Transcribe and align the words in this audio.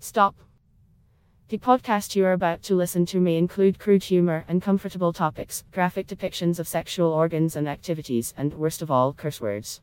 Stop. 0.00 0.36
The 1.48 1.58
podcast 1.58 2.14
you 2.14 2.24
are 2.24 2.32
about 2.32 2.62
to 2.62 2.76
listen 2.76 3.04
to 3.06 3.18
may 3.18 3.36
include 3.36 3.80
crude 3.80 4.04
humor, 4.04 4.44
and 4.46 4.58
uncomfortable 4.58 5.12
topics, 5.12 5.64
graphic 5.72 6.06
depictions 6.06 6.60
of 6.60 6.68
sexual 6.68 7.10
organs 7.10 7.56
and 7.56 7.68
activities, 7.68 8.32
and 8.36 8.54
worst 8.54 8.80
of 8.80 8.92
all, 8.92 9.12
curse 9.12 9.40
words. 9.40 9.80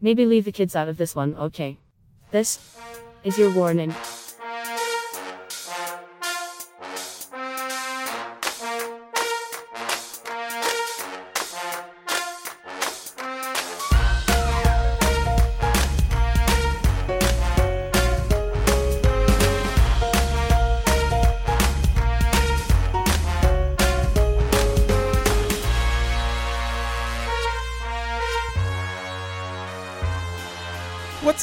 Maybe 0.00 0.24
leave 0.24 0.46
the 0.46 0.52
kids 0.52 0.74
out 0.74 0.88
of 0.88 0.96
this 0.96 1.14
one, 1.14 1.36
okay? 1.36 1.76
This 2.30 2.78
is 3.24 3.36
your 3.36 3.50
warning. 3.50 3.94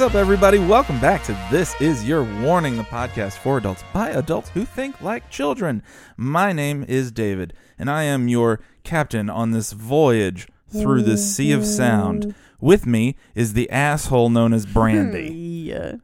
Up, 0.09 0.15
everybody? 0.15 0.57
Welcome 0.57 0.99
back 0.99 1.23
to 1.25 1.37
This 1.51 1.79
Is 1.79 2.03
Your 2.07 2.23
Warning, 2.41 2.77
the 2.77 2.83
podcast 2.83 3.33
for 3.33 3.57
adults 3.59 3.83
by 3.93 4.09
adults 4.09 4.49
who 4.49 4.65
think 4.65 4.99
like 5.01 5.29
children. 5.29 5.83
My 6.17 6.51
name 6.51 6.83
is 6.87 7.11
David, 7.11 7.53
and 7.77 7.91
I 7.91 8.03
am 8.03 8.27
your 8.27 8.59
captain 8.83 9.29
on 9.29 9.51
this 9.51 9.71
voyage 9.71 10.47
through 10.71 11.03
the 11.03 11.15
sea 11.17 11.51
of 11.51 11.63
sound. 11.63 12.23
Mm-hmm. 12.23 12.65
With 12.65 12.87
me 12.87 13.17
is 13.35 13.53
the 13.53 13.69
asshole 13.69 14.29
known 14.29 14.53
as 14.53 14.65
Brandy. 14.65 15.29
Yeah. 15.69 15.95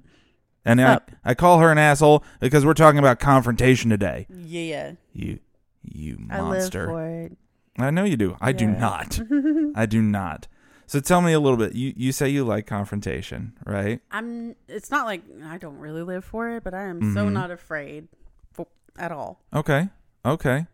And 0.63 0.79
I, 0.79 0.93
Up. 0.95 1.11
I 1.23 1.33
call 1.33 1.57
her 1.59 1.71
an 1.71 1.79
asshole 1.79 2.23
because 2.39 2.63
we're 2.65 2.75
talking 2.75 2.99
about 2.99 3.19
confrontation 3.19 3.89
today. 3.89 4.27
Yeah. 4.29 4.91
You, 5.13 5.39
you 5.81 6.27
I 6.29 6.41
live 6.41 6.49
monster. 6.59 6.85
for 6.87 7.07
it. 7.07 7.37
I 7.79 7.89
know 7.89 8.03
you 8.03 8.15
do. 8.17 8.37
I 8.39 8.51
do 8.51 8.65
Yeah. 8.65 8.77
not. 8.77 9.19
I 9.75 9.87
do 9.87 10.03
not. 10.03 10.47
So 10.87 10.99
tell 10.99 11.21
me 11.21 11.33
a 11.33 11.39
little 11.39 11.57
bit. 11.57 11.73
You 11.75 11.93
you 11.95 12.11
say 12.11 12.29
you 12.29 12.43
like 12.45 12.67
confrontation, 12.67 13.53
right? 13.65 13.99
I'm 14.11 14.55
it's 14.67 14.91
not 14.91 15.05
like 15.05 15.23
I 15.45 15.57
don't 15.57 15.77
really 15.77 16.03
live 16.03 16.23
for 16.25 16.49
it, 16.49 16.63
but 16.63 16.73
I 16.73 16.83
am 16.83 17.13
so 17.13 17.25
Mhm. 17.27 17.33
not 17.33 17.51
afraid 17.51 18.07
for, 18.53 18.67
at 18.97 19.11
all. 19.11 19.41
Okay. 19.53 19.89
Okay. 20.23 20.67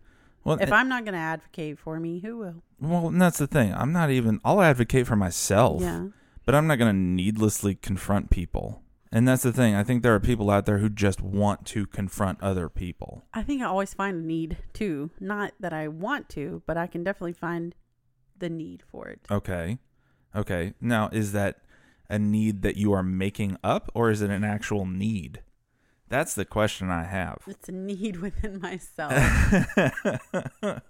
Well, 0.44 0.58
If 0.60 0.72
I'm 0.72 0.90
not 0.90 1.06
going 1.06 1.14
to 1.14 1.20
advocate 1.20 1.78
for 1.78 2.00
me, 2.00 2.20
who 2.20 2.38
will? 2.38 2.64
Well, 2.80 3.10
and 3.10 3.22
that's 3.22 3.38
the 3.38 3.46
thing. 3.46 3.74
I'm 3.76 3.92
not 3.94 4.10
even. 4.10 4.40
I'll 4.44 4.62
advocate 4.62 5.06
for 5.06 5.16
myself, 5.16 5.82
Yeah. 5.84 6.08
but 6.46 6.56
I'm 6.56 6.66
not 6.66 6.78
going 6.80 6.92
to 6.92 7.00
needlessly 7.00 7.76
confront 7.76 8.32
people. 8.32 8.82
And 9.12 9.28
that's 9.28 9.44
the 9.44 9.52
thing. 9.54 9.76
I 9.76 9.84
think 9.84 10.02
there 10.02 10.16
are 10.16 10.20
people 10.20 10.50
out 10.50 10.66
there 10.66 10.80
who 10.80 10.90
just 10.90 11.22
want 11.22 11.66
to 11.68 11.86
confront 11.86 12.42
other 12.42 12.70
people. 12.70 13.24
I 13.36 13.44
think 13.44 13.62
I 13.62 13.66
always 13.66 13.94
find 13.94 14.24
a 14.24 14.26
need 14.26 14.58
to. 14.74 15.12
Not 15.20 15.54
that 15.60 15.74
I 15.74 15.88
want 15.90 16.28
to, 16.30 16.64
but 16.66 16.76
I 16.76 16.88
can 16.88 17.04
definitely 17.04 17.34
find 17.34 17.76
the 18.40 18.50
need 18.50 18.82
for 18.90 19.08
it. 19.10 19.20
Okay. 19.30 19.78
Okay. 20.36 20.74
Now, 20.82 21.10
is 21.12 21.32
that 21.34 21.60
a 22.10 22.18
need 22.20 22.62
that 22.62 22.78
you 22.78 22.92
are 22.94 23.04
making 23.04 23.58
up, 23.64 23.90
or 23.94 24.10
is 24.10 24.22
it 24.22 24.30
an 24.30 24.44
actual 24.44 24.86
need? 24.86 25.42
That's 26.10 26.34
the 26.34 26.44
question 26.46 26.90
I 26.90 27.04
have. 27.06 27.38
It's 27.48 27.70
a 27.70 27.72
need 27.72 28.18
within 28.22 28.60
myself. 28.60 29.14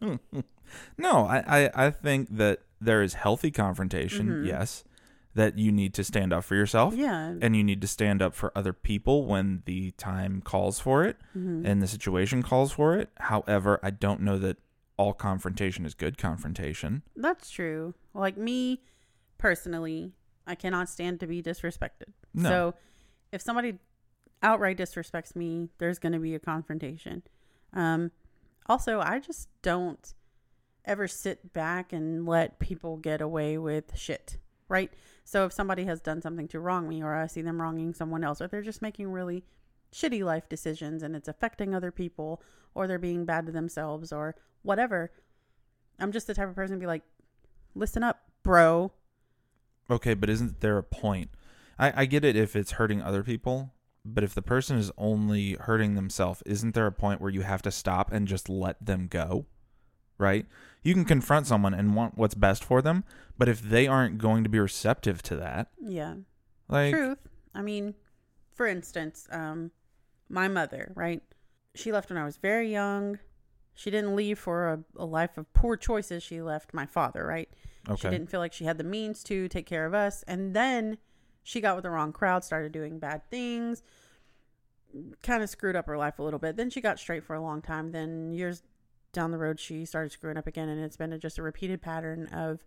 no, 0.98 1.26
I, 1.28 1.44
I, 1.48 1.70
I 1.88 1.90
think 1.92 2.36
that 2.38 2.60
there 2.80 3.02
is 3.02 3.14
healthy 3.16 3.52
confrontation, 3.52 4.28
Mhm. 4.30 4.48
yes, 4.48 4.84
that 5.34 5.58
you 5.58 5.72
need 5.72 5.94
to 5.94 6.04
stand 6.04 6.34
up 6.34 6.44
for 6.44 6.56
yourself. 6.56 6.94
yeah. 6.96 7.36
and 7.42 7.56
you 7.56 7.64
need 7.64 7.82
to 7.82 7.88
stand 7.88 8.22
up 8.22 8.34
for 8.36 8.52
other 8.56 8.74
people 8.74 9.26
when 9.26 9.62
the 9.66 9.92
time 9.92 10.42
calls 10.42 10.80
for 10.80 11.04
it 11.06 11.18
Mhm. 11.38 11.66
and 11.66 11.82
the 11.82 11.88
situation 11.88 12.42
calls 12.44 12.72
for 12.74 12.98
it. 12.98 13.10
However, 13.18 13.80
I 13.84 13.92
don't 13.92 14.22
know 14.22 14.38
that 14.40 14.58
all 14.98 15.14
confrontation 15.14 15.86
is 15.86 15.94
good 15.94 16.18
confrontation. 16.18 17.04
That's 17.16 17.50
true. 17.50 17.94
Like 18.14 18.38
me 18.38 18.82
personally, 19.42 20.14
I 20.46 20.56
cannot 20.56 20.88
stand 20.88 21.20
to 21.20 21.28
be 21.28 21.42
disrespected. 21.42 22.14
No. 22.34 22.50
So 22.50 22.74
if 23.32 23.42
somebody 23.42 23.80
outright 24.44 24.78
disrespects 24.78 25.36
me, 25.36 25.70
there's 25.80 26.00
going 26.00 26.14
to 26.14 26.20
be 26.20 26.36
a 26.36 26.40
confrontation. 26.40 27.24
Um, 27.74 28.12
also, 28.68 29.00
I 29.00 29.20
just 29.20 29.50
don't 29.62 30.14
ever 30.86 31.08
sit 31.08 31.54
back 31.54 31.92
and 31.92 32.26
let 32.26 32.60
people 32.60 32.98
get 32.98 33.20
away 33.22 33.58
with 33.58 33.98
shit, 33.98 34.38
right? 34.70 34.92
So 35.24 35.46
if 35.46 35.54
somebody 35.54 35.86
has 35.86 36.02
done 36.02 36.22
something 36.22 36.48
to 36.50 36.60
wrong 36.60 36.88
me, 36.88 37.04
or 37.04 37.16
I 37.16 37.28
see 37.28 37.42
them 37.42 37.62
wronging 37.62 37.94
someone 37.94 38.24
else, 38.24 38.42
or 38.42 38.48
they're 38.48 38.62
just 38.62 38.82
making 38.82 39.12
really 39.12 39.44
shitty 39.92 40.24
life 40.24 40.48
decisions 40.50 41.04
and 41.04 41.16
it's 41.16 41.28
affecting 41.28 41.74
other 41.74 41.92
people, 41.92 42.42
or 42.74 42.88
they're 42.88 43.00
being 43.00 43.26
bad 43.26 43.46
to 43.48 43.52
themselves, 43.52 44.12
or 44.12 44.36
whatever, 44.62 45.12
I'm 46.00 46.12
just 46.12 46.28
the 46.28 46.34
type 46.34 46.50
of 46.50 46.56
person 46.56 46.76
to 46.76 46.80
be 46.80 46.88
like, 46.88 47.04
listen 47.76 48.04
up, 48.04 48.22
bro. 48.44 48.92
Okay, 49.92 50.14
but 50.14 50.30
isn't 50.30 50.62
there 50.62 50.78
a 50.78 50.84
point? 50.84 51.30
I, 51.78 52.02
I 52.04 52.06
get 52.06 52.24
it 52.24 52.36
if 52.36 52.56
it's 52.56 52.72
hurting 52.74 53.02
other 53.02 53.24
people, 53.24 53.74
but 54.06 54.24
if 54.24 54.34
the 54.34 54.42
person 54.42 54.78
is 54.78 54.92
only 54.98 55.54
hurting 55.54 55.96
themselves, 55.96 56.42
isn't 56.46 56.74
there 56.74 56.88
a 56.88 56.92
point 56.92 57.20
where 57.20 57.30
you 57.30 57.42
have 57.42 57.62
to 57.64 57.72
stop 57.72 58.12
and 58.12 58.28
just 58.28 58.48
let 58.50 58.84
them 58.84 59.08
go? 59.10 59.46
Right? 60.18 60.46
You 60.82 60.94
can 60.94 61.04
confront 61.06 61.48
someone 61.48 61.74
and 61.74 61.96
want 61.96 62.18
what's 62.18 62.36
best 62.36 62.64
for 62.64 62.82
them, 62.82 63.04
but 63.38 63.50
if 63.50 63.62
they 63.62 63.86
aren't 63.88 64.18
going 64.18 64.44
to 64.44 64.50
be 64.50 64.60
receptive 64.60 65.22
to 65.24 65.36
that, 65.38 65.72
Yeah. 65.82 66.16
like 66.70 66.94
Truth. 66.96 67.28
I 67.54 67.62
mean, 67.62 67.96
for 68.54 68.68
instance, 68.68 69.28
um, 69.32 69.72
my 70.30 70.48
mother, 70.48 70.94
right? 70.96 71.22
She 71.76 71.92
left 71.92 72.10
when 72.10 72.18
I 72.18 72.24
was 72.26 72.38
very 72.38 72.72
young. 72.72 73.20
She 73.74 73.90
didn't 73.90 74.16
leave 74.16 74.38
for 74.38 74.68
a, 74.68 74.84
a 74.96 75.06
life 75.06 75.38
of 75.38 75.52
poor 75.54 75.76
choices. 75.78 76.22
She 76.24 76.42
left 76.42 76.74
my 76.74 76.86
father, 76.86 77.26
right? 77.26 77.50
Okay. 77.90 78.00
She 78.00 78.10
didn't 78.10 78.30
feel 78.30 78.40
like 78.40 78.54
she 78.54 78.66
had 78.66 78.78
the 78.78 78.84
means 78.84 79.24
to 79.26 79.48
take 79.48 79.66
care 79.66 79.86
of 79.86 79.94
us. 79.94 80.24
And 80.28 80.54
then 80.54 80.98
she 81.44 81.62
got 81.62 81.76
with 81.76 81.84
the 81.84 81.90
wrong 81.90 82.14
crowd, 82.14 82.44
started 82.44 82.72
doing 82.72 83.00
bad 83.00 83.28
things, 83.32 83.82
kind 85.24 85.42
of 85.42 85.50
screwed 85.50 85.76
up 85.76 85.88
her 85.88 85.98
life 85.98 86.20
a 86.20 86.24
little 86.24 86.40
bit. 86.40 86.58
Then 86.58 86.70
she 86.70 86.82
got 86.82 87.00
straight 87.00 87.24
for 87.24 87.36
a 87.36 87.42
long 87.42 87.62
time. 87.62 87.92
Then 87.92 88.32
years 88.32 88.62
down 89.14 89.32
the 89.32 89.38
road, 89.38 89.60
she 89.60 89.86
started 89.86 90.12
screwing 90.12 90.38
up 90.38 90.48
again. 90.48 90.70
And 90.70 90.84
it's 90.84 90.98
been 90.98 91.14
a, 91.14 91.18
just 91.18 91.40
a 91.40 91.42
repeated 91.42 91.82
pattern 91.82 92.28
of 92.28 92.60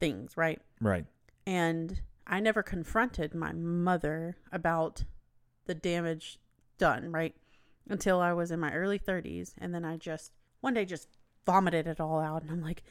things, 0.00 0.36
right? 0.36 0.60
Right. 0.80 1.06
and 1.46 2.00
I 2.26 2.40
never 2.40 2.62
confronted 2.64 3.34
my 3.36 3.52
mother 3.52 4.36
about 4.50 5.04
the 5.66 5.74
damage 5.74 6.40
done, 6.76 7.12
right? 7.12 7.36
Until 7.88 8.20
I 8.20 8.32
was 8.32 8.50
in 8.50 8.60
my 8.60 8.72
early 8.72 8.98
30s. 8.98 9.54
And 9.58 9.74
then 9.74 9.84
I 9.84 9.96
just, 9.96 10.32
one 10.60 10.74
day, 10.74 10.84
just 10.84 11.08
vomited 11.44 11.86
it 11.86 12.00
all 12.00 12.18
out. 12.18 12.42
And 12.42 12.50
I'm 12.50 12.62
like, 12.62 12.82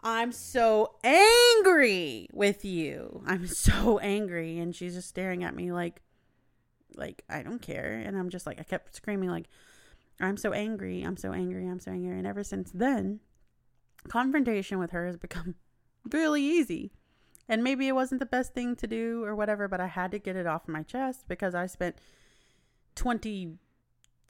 I'm 0.00 0.32
so 0.32 0.94
angry 1.04 2.28
with 2.32 2.64
you. 2.64 3.22
I'm 3.26 3.46
so 3.46 3.98
angry. 3.98 4.58
And 4.58 4.74
she's 4.74 4.94
just 4.94 5.08
staring 5.08 5.44
at 5.44 5.54
me 5.54 5.70
like, 5.70 6.02
like, 6.96 7.22
I 7.28 7.42
don't 7.42 7.62
care. 7.62 8.02
And 8.04 8.16
I'm 8.16 8.30
just 8.30 8.46
like, 8.46 8.58
I 8.58 8.64
kept 8.64 8.94
screaming, 8.94 9.30
like, 9.30 9.46
I'm 10.20 10.36
so 10.36 10.52
angry. 10.52 11.02
I'm 11.02 11.16
so 11.16 11.32
angry. 11.32 11.66
I'm 11.66 11.80
so 11.80 11.90
angry. 11.90 12.18
And 12.18 12.26
ever 12.26 12.44
since 12.44 12.70
then, 12.72 13.20
confrontation 14.08 14.78
with 14.78 14.90
her 14.90 15.06
has 15.06 15.16
become 15.16 15.54
really 16.12 16.42
easy. 16.42 16.92
And 17.48 17.62
maybe 17.62 17.88
it 17.88 17.94
wasn't 17.94 18.20
the 18.20 18.26
best 18.26 18.54
thing 18.54 18.76
to 18.76 18.86
do 18.86 19.24
or 19.24 19.34
whatever, 19.34 19.68
but 19.68 19.80
I 19.80 19.88
had 19.88 20.10
to 20.12 20.18
get 20.18 20.36
it 20.36 20.46
off 20.46 20.68
my 20.68 20.82
chest 20.82 21.24
because 21.28 21.54
I 21.54 21.66
spent 21.66 21.96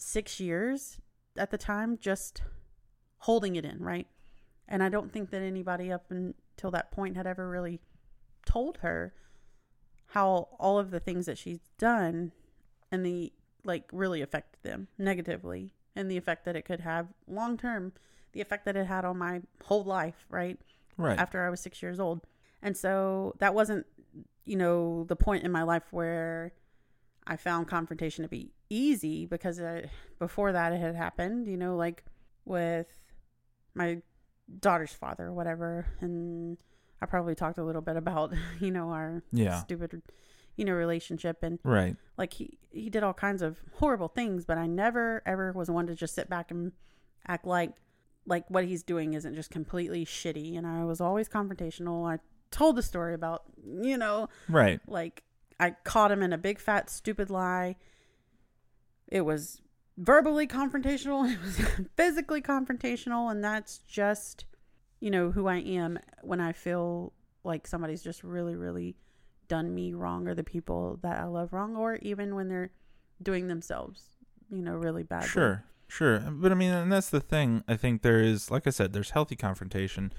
26 0.03 0.41
years 0.41 0.99
at 1.37 1.51
the 1.51 1.59
time 1.59 1.97
just 1.97 2.43
holding 3.19 3.57
it 3.57 3.65
in, 3.65 3.79
right? 3.79 4.09
And 4.69 4.83
I 4.83 4.89
don't 4.89 5.13
think 5.13 5.31
that 5.31 5.43
anybody 5.43 5.93
up 5.93 6.11
until 6.11 6.71
that 6.73 6.91
point 6.91 7.17
had 7.17 7.27
ever 7.27 7.49
really 7.49 7.81
told 8.45 8.79
her 8.79 9.15
how 10.09 10.49
all 10.59 10.79
of 10.79 10.91
the 10.91 11.01
things 11.01 11.27
that 11.27 11.39
she's 11.39 11.61
done 11.79 12.33
and 12.91 13.07
the 13.07 13.33
like 13.65 13.85
really 13.93 14.21
affected 14.23 14.63
them 14.65 14.89
negatively 14.99 15.73
and 15.95 16.11
the 16.11 16.17
effect 16.17 16.45
that 16.47 16.57
it 16.57 16.65
could 16.65 16.81
have 16.81 17.07
long 17.29 17.57
term, 17.57 17.93
the 18.33 18.41
effect 18.41 18.65
that 18.65 18.77
it 18.77 18.87
had 18.87 19.05
on 19.05 19.17
my 19.17 19.41
whole 19.65 19.85
life, 19.85 20.27
right? 20.29 20.59
Right. 20.99 21.19
after 21.19 21.45
I 21.45 21.49
was 21.49 21.61
six 21.61 21.81
years 21.81 21.99
old. 21.99 22.21
And 22.61 22.77
so 22.77 23.35
that 23.39 23.55
wasn't, 23.55 23.87
you 24.45 24.57
know, 24.57 25.05
the 25.05 25.17
point 25.17 25.45
in 25.45 25.53
my 25.53 25.63
life 25.63 25.85
where 25.91 26.53
I 27.27 27.37
found 27.37 27.69
confrontation 27.69 28.23
to 28.23 28.29
be 28.29 28.53
easy 28.73 29.27
because 29.27 29.61
uh 29.61 29.87
before 30.19 30.53
that 30.53 30.73
it 30.73 30.81
had 30.81 30.95
happened, 30.97 31.47
you 31.47 31.57
know, 31.57 31.77
like 31.77 32.05
with 32.45 32.89
my 33.75 34.03
daughter's 34.61 34.93
father 34.93 35.27
or 35.27 35.33
whatever. 35.33 35.87
And 36.01 36.59
I 37.01 37.07
probably 37.07 37.35
talked 37.35 37.59
a 37.59 37.65
little 37.65 37.83
bit 37.83 37.97
about, 37.97 38.33
you 38.61 38.71
know, 38.71 38.91
our 38.91 39.23
Yeah. 39.33 39.61
stupid, 39.61 40.03
you 40.57 40.65
know, 40.65 40.73
relationship. 40.73 41.43
And 41.43 41.59
Right. 41.65 41.97
like 42.17 42.33
he, 42.35 42.59
he 42.71 42.89
did 42.91 43.03
all 43.03 43.15
kinds 43.15 43.43
of 43.43 43.61
horrible 43.75 44.09
things, 44.09 44.45
but 44.45 44.59
I 44.59 44.67
never 44.67 45.23
ever 45.27 45.53
was 45.53 45.71
one 45.71 45.87
to 45.87 45.95
just 45.95 46.15
sit 46.15 46.29
back 46.29 46.51
and 46.51 46.73
act 47.27 47.47
like 47.47 47.73
like 48.25 48.45
what 48.49 48.65
he's 48.65 48.85
doing 48.85 49.15
isn't 49.15 49.35
just 49.35 49.51
completely 49.51 50.05
shitty. 50.07 50.57
And 50.57 50.67
I 50.67 50.85
was 50.85 51.01
always 51.01 51.29
confrontational. 51.29 52.09
I 52.11 52.21
told 52.53 52.77
the 52.77 52.83
story 52.83 53.15
about, 53.15 53.43
you 53.83 53.99
know, 53.99 54.29
Right. 54.49 54.81
like 54.87 55.25
I 55.59 55.71
caught 55.85 56.13
him 56.13 56.23
in 56.23 56.33
a 56.33 56.39
big 56.39 56.59
fat 56.61 56.89
stupid 56.89 57.31
lie. 57.31 57.77
It 59.13 59.27
was 59.27 59.61
verbally 59.99 60.47
confrontational, 60.47 61.31
it 61.33 61.41
was 61.41 61.61
physically 61.97 62.41
confrontational, 62.41 63.31
and 63.31 63.45
that's 63.45 63.79
just, 63.87 64.47
you 65.01 65.11
know, 65.11 65.31
who 65.31 65.47
I 65.47 65.59
am 65.59 65.99
when 66.23 66.41
I 66.41 66.53
feel 66.53 67.13
like 67.45 67.67
somebody's 67.67 68.03
just 68.03 68.25
really, 68.25 68.57
really 68.57 68.97
done 69.49 69.75
me 69.75 69.93
wrong 69.93 70.27
or 70.27 70.35
the 70.35 70.43
people 70.43 70.99
that 71.03 71.21
I 71.21 71.25
love 71.25 71.53
wrong, 71.53 71.77
or 71.77 71.97
even 71.97 72.35
when 72.35 72.49
they're 72.49 72.73
doing 73.23 73.49
themselves, 73.49 74.03
you 74.51 74.63
know, 74.63 74.75
really 74.75 75.03
bad. 75.03 75.25
Sure, 75.25 75.65
sure. 75.89 76.19
But 76.19 76.51
I 76.51 76.55
mean, 76.55 76.73
and 76.73 76.91
that's 76.91 77.11
the 77.11 77.21
thing. 77.21 77.63
I 77.69 77.77
think 77.77 78.01
there 78.01 78.21
is, 78.21 78.51
like 78.51 78.67
I 78.67 78.71
said, 78.71 78.95
there's 78.95 79.11
healthy 79.11 79.37
confrontation, 79.37 80.11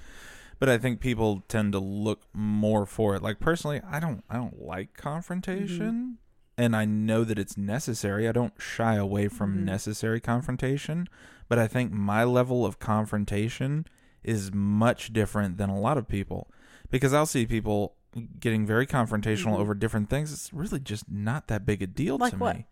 but 0.60 0.69
I 0.69 0.78
think 0.78 1.00
people 1.00 1.44
tend 1.48 1.72
to 1.72 1.80
look 1.80 2.28
more 2.31 2.86
for 2.86 3.16
it. 3.16 3.24
Like 3.24 3.39
personally, 3.39 3.81
I 3.89 4.00
don't, 4.00 4.24
I 4.30 4.36
don't 4.36 4.62
like 4.62 4.94
mm-hmm. 4.94 5.01
confrontation, 5.01 6.19
and 6.58 6.76
I 6.76 6.86
know 6.86 7.24
that 7.24 7.40
it's 7.40 7.58
necessary. 7.58 8.28
I 8.28 8.32
don't 8.32 8.54
shy 8.60 8.96
away 8.96 9.28
from 9.28 9.58
Mhm. 9.58 9.64
necessary 9.66 10.20
confrontation, 10.20 11.08
but 11.50 11.58
I 11.60 11.68
think 11.68 11.92
my 11.92 12.24
level 12.24 12.66
of 12.66 12.80
confrontation 12.80 13.86
is 14.24 14.52
much 14.54 15.12
different 15.14 15.58
than 15.58 15.70
a 15.70 15.80
lot 15.80 15.98
of 15.98 16.08
people 16.08 16.50
because 16.90 17.14
I'll 17.14 17.26
see 17.26 17.46
people 17.46 17.96
getting 18.40 18.66
very 18.66 18.86
confrontational 18.86 19.56
Mhm. 19.56 19.60
over 19.60 19.74
different 19.74 20.10
things. 20.10 20.32
It's 20.32 20.54
really 20.54 20.80
just 20.80 21.10
not 21.12 21.48
that 21.48 21.66
big 21.66 21.82
a 21.82 21.88
deal 21.88 22.18
Like 22.18 22.34
to 22.34 22.38
what? 22.40 22.56
me. 22.58 22.66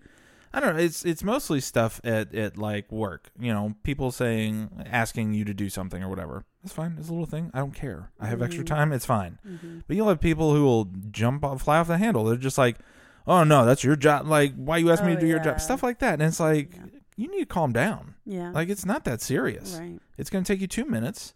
I 0.54 0.60
don't 0.60 0.75
know. 0.75 0.81
It's 0.81 1.06
it's 1.06 1.24
mostly 1.24 1.62
stuff 1.62 2.01
at, 2.04 2.36
at 2.36 2.57
like 2.57 2.92
work. 2.92 3.31
You 3.39 3.54
know, 3.54 3.74
people 3.84 4.12
saying 4.12 4.69
asking 4.86 5.34
you 5.34 5.45
to 5.45 5.54
do 5.54 5.69
something 5.69 6.04
or 6.04 6.10
whatever. 6.10 6.44
That's 6.62 6.74
fine. 6.74 6.95
It's 7.00 7.07
a 7.07 7.12
little 7.13 7.25
thing. 7.25 7.51
I 7.54 7.60
don't 7.60 7.74
care. 7.74 8.12
I 8.19 8.27
have 8.27 8.42
extra 8.42 8.63
Mhm. 8.63 8.68
time. 8.68 8.92
It's 8.92 9.06
fine. 9.06 9.39
hmm 9.44 9.80
But 9.88 9.95
you'll 9.95 10.10
have 10.10 10.19
people 10.19 10.54
who 10.54 10.63
will 10.63 10.86
jump 11.10 11.44
off, 11.45 11.62
fly 11.62 11.77
off 11.80 11.88
the 11.88 11.98
handle. 11.98 12.25
They're 12.25 12.36
just 12.36 12.57
like, 12.57 12.77
"Oh 13.27 13.44
no, 13.44 13.65
that's 13.65 13.83
your 13.83 13.95
job. 13.95 14.27
Like, 14.27 14.53
why 14.56 14.77
you 14.77 14.91
ask 14.91 15.03
me 15.03 15.12
Oh, 15.13 15.15
to 15.15 15.21
do 15.21 15.27
your 15.27 15.39
job?" 15.39 15.59
Stuff 15.62 15.83
like 15.83 16.00
that. 16.00 16.13
And 16.15 16.23
it's 16.23 16.39
like, 16.39 16.73
Yeah. 16.75 16.85
you 17.18 17.29
need 17.29 17.39
to 17.39 17.45
calm 17.45 17.71
down. 17.73 18.15
Yeah. 18.25 18.51
Like, 18.51 18.69
it's 18.69 18.85
not 18.85 19.03
that 19.06 19.21
serious. 19.21 19.77
right. 19.79 20.00
It's 20.18 20.29
going 20.29 20.44
to 20.44 20.53
take 20.53 20.62
you 20.62 20.68
two 20.68 20.85
minutes. 20.85 21.33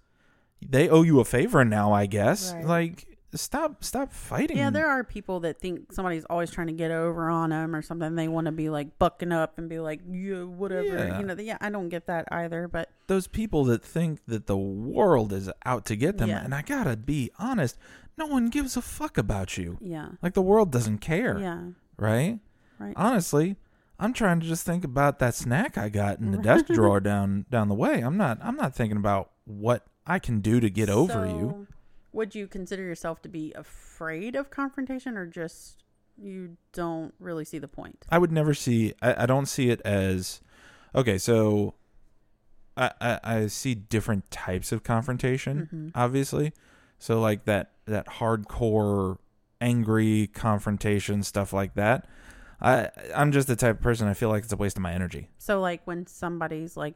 They 0.68 0.90
owe 0.90 1.02
you 1.04 1.20
a 1.20 1.26
favor 1.26 1.64
now, 1.66 1.92
I 1.94 2.06
guess. 2.06 2.54
Right. 2.54 2.66
Like, 2.66 3.08
stop, 3.34 3.84
stop 3.84 4.14
fighting. 4.14 4.58
Yeah, 4.58 4.70
there 4.70 4.88
are 4.88 5.04
people 5.04 5.42
that 5.42 5.60
think 5.60 5.92
somebody's 5.92 6.24
always 6.30 6.50
trying 6.52 6.68
to 6.68 6.74
get 6.74 6.90
over 6.92 7.30
on 7.30 7.50
them 7.50 7.76
or 7.76 7.82
something. 7.82 8.16
They 8.16 8.28
want 8.30 8.46
to 8.46 8.52
be 8.52 8.70
like 8.70 8.98
bucking 8.98 9.32
up 9.32 9.58
and 9.58 9.68
be 9.68 9.80
like, 9.80 10.00
yeah, 10.10 10.44
whatever. 10.44 10.86
Yeah. 10.86 11.20
You 11.20 11.26
know, 11.26 11.36
yeah, 11.38 11.58
I 11.60 11.70
don't 11.70 11.90
get 11.90 12.08
that 12.08 12.26
either. 12.32 12.68
But 12.68 12.90
those 13.08 13.28
people 13.28 13.66
that 13.66 13.84
think 13.84 14.22
that 14.28 14.48
the 14.48 14.56
world 14.58 15.34
is 15.34 15.50
out 15.66 15.86
to 15.88 15.96
get 15.96 16.18
them. 16.18 16.30
Yeah. 16.30 16.44
And 16.44 16.56
I 16.56 16.62
gotta 16.62 16.96
be 16.96 17.30
honest, 17.38 17.78
no 18.18 18.26
one 18.28 18.50
gives 18.50 18.78
a 18.78 18.82
fuck 18.82 19.18
about 19.18 19.58
you. 19.58 19.78
yeah, 19.82 20.10
Like 20.22 20.34
the 20.34 20.42
world 20.42 20.72
doesn't 20.72 21.00
care, 21.00 21.38
yeah, 21.40 21.62
right? 21.98 22.40
right. 22.80 22.94
Honestly, 22.96 23.56
I'm 24.00 24.14
trying 24.14 24.40
to 24.42 24.46
just 24.48 24.66
think 24.66 24.84
about 24.84 25.20
that 25.20 25.36
snack 25.36 25.78
I 25.78 25.90
got 25.90 26.20
in 26.20 26.32
the 26.32 26.38
desk 26.50 26.66
drawer 26.68 27.00
down 27.00 27.46
down 27.50 27.68
the 27.70 27.76
way. 27.76 28.02
I'm 28.02 28.18
not 28.18 28.40
I'm 28.42 28.56
not 28.56 28.76
thinking 28.76 28.98
about 28.98 29.32
what 29.46 29.86
I 30.06 30.20
can 30.20 30.40
do 30.42 30.60
to 30.60 30.70
get 30.70 30.90
over 30.90 31.26
you. 31.26 31.68
Would 32.14 32.34
you 32.36 32.48
consider 32.48 32.84
yourself 32.84 33.22
to 33.24 33.30
be 33.30 33.52
afraid 33.56 34.36
of 34.36 34.50
confrontation, 34.50 35.18
or 35.18 35.26
just 35.26 35.84
you 36.18 36.56
don't 36.72 37.14
really 37.20 37.44
see 37.46 37.58
the 37.60 37.68
point? 37.68 38.06
I 38.10 38.18
would 38.18 38.32
never 38.32 38.54
see 38.54 38.94
I, 39.02 39.24
I 39.24 39.26
don't 39.26 39.48
see 39.48 39.70
it 39.70 39.82
as 39.84 40.40
okay, 40.94 41.18
so 41.18 41.76
I, 42.78 42.92
I, 43.02 43.20
I 43.24 43.48
see 43.48 43.76
different 43.76 44.30
types 44.32 44.72
of 44.72 44.84
confrontation. 44.84 45.70
Mhm. 45.74 45.92
obviously. 45.96 46.54
So 47.00 47.20
like 47.20 47.46
that 47.46 47.72
that 47.86 48.08
hardcore 48.08 49.18
angry 49.62 50.28
confrontation 50.34 51.24
stuff 51.24 51.54
like 51.54 51.76
that. 51.76 52.08
I 52.62 52.90
I'm 53.16 53.32
just 53.32 53.48
the 53.48 53.56
type 53.56 53.78
of 53.78 53.82
person 53.82 54.08
I 54.08 54.14
feel 54.14 54.30
like 54.30 54.44
it's 54.44 54.54
a 54.54 54.58
waste 54.58 54.78
of 54.78 54.84
my 54.84 54.94
energy. 54.94 55.30
So, 55.38 55.60
like 55.60 55.82
when 55.86 56.08
somebody's 56.08 56.78
like 56.78 56.96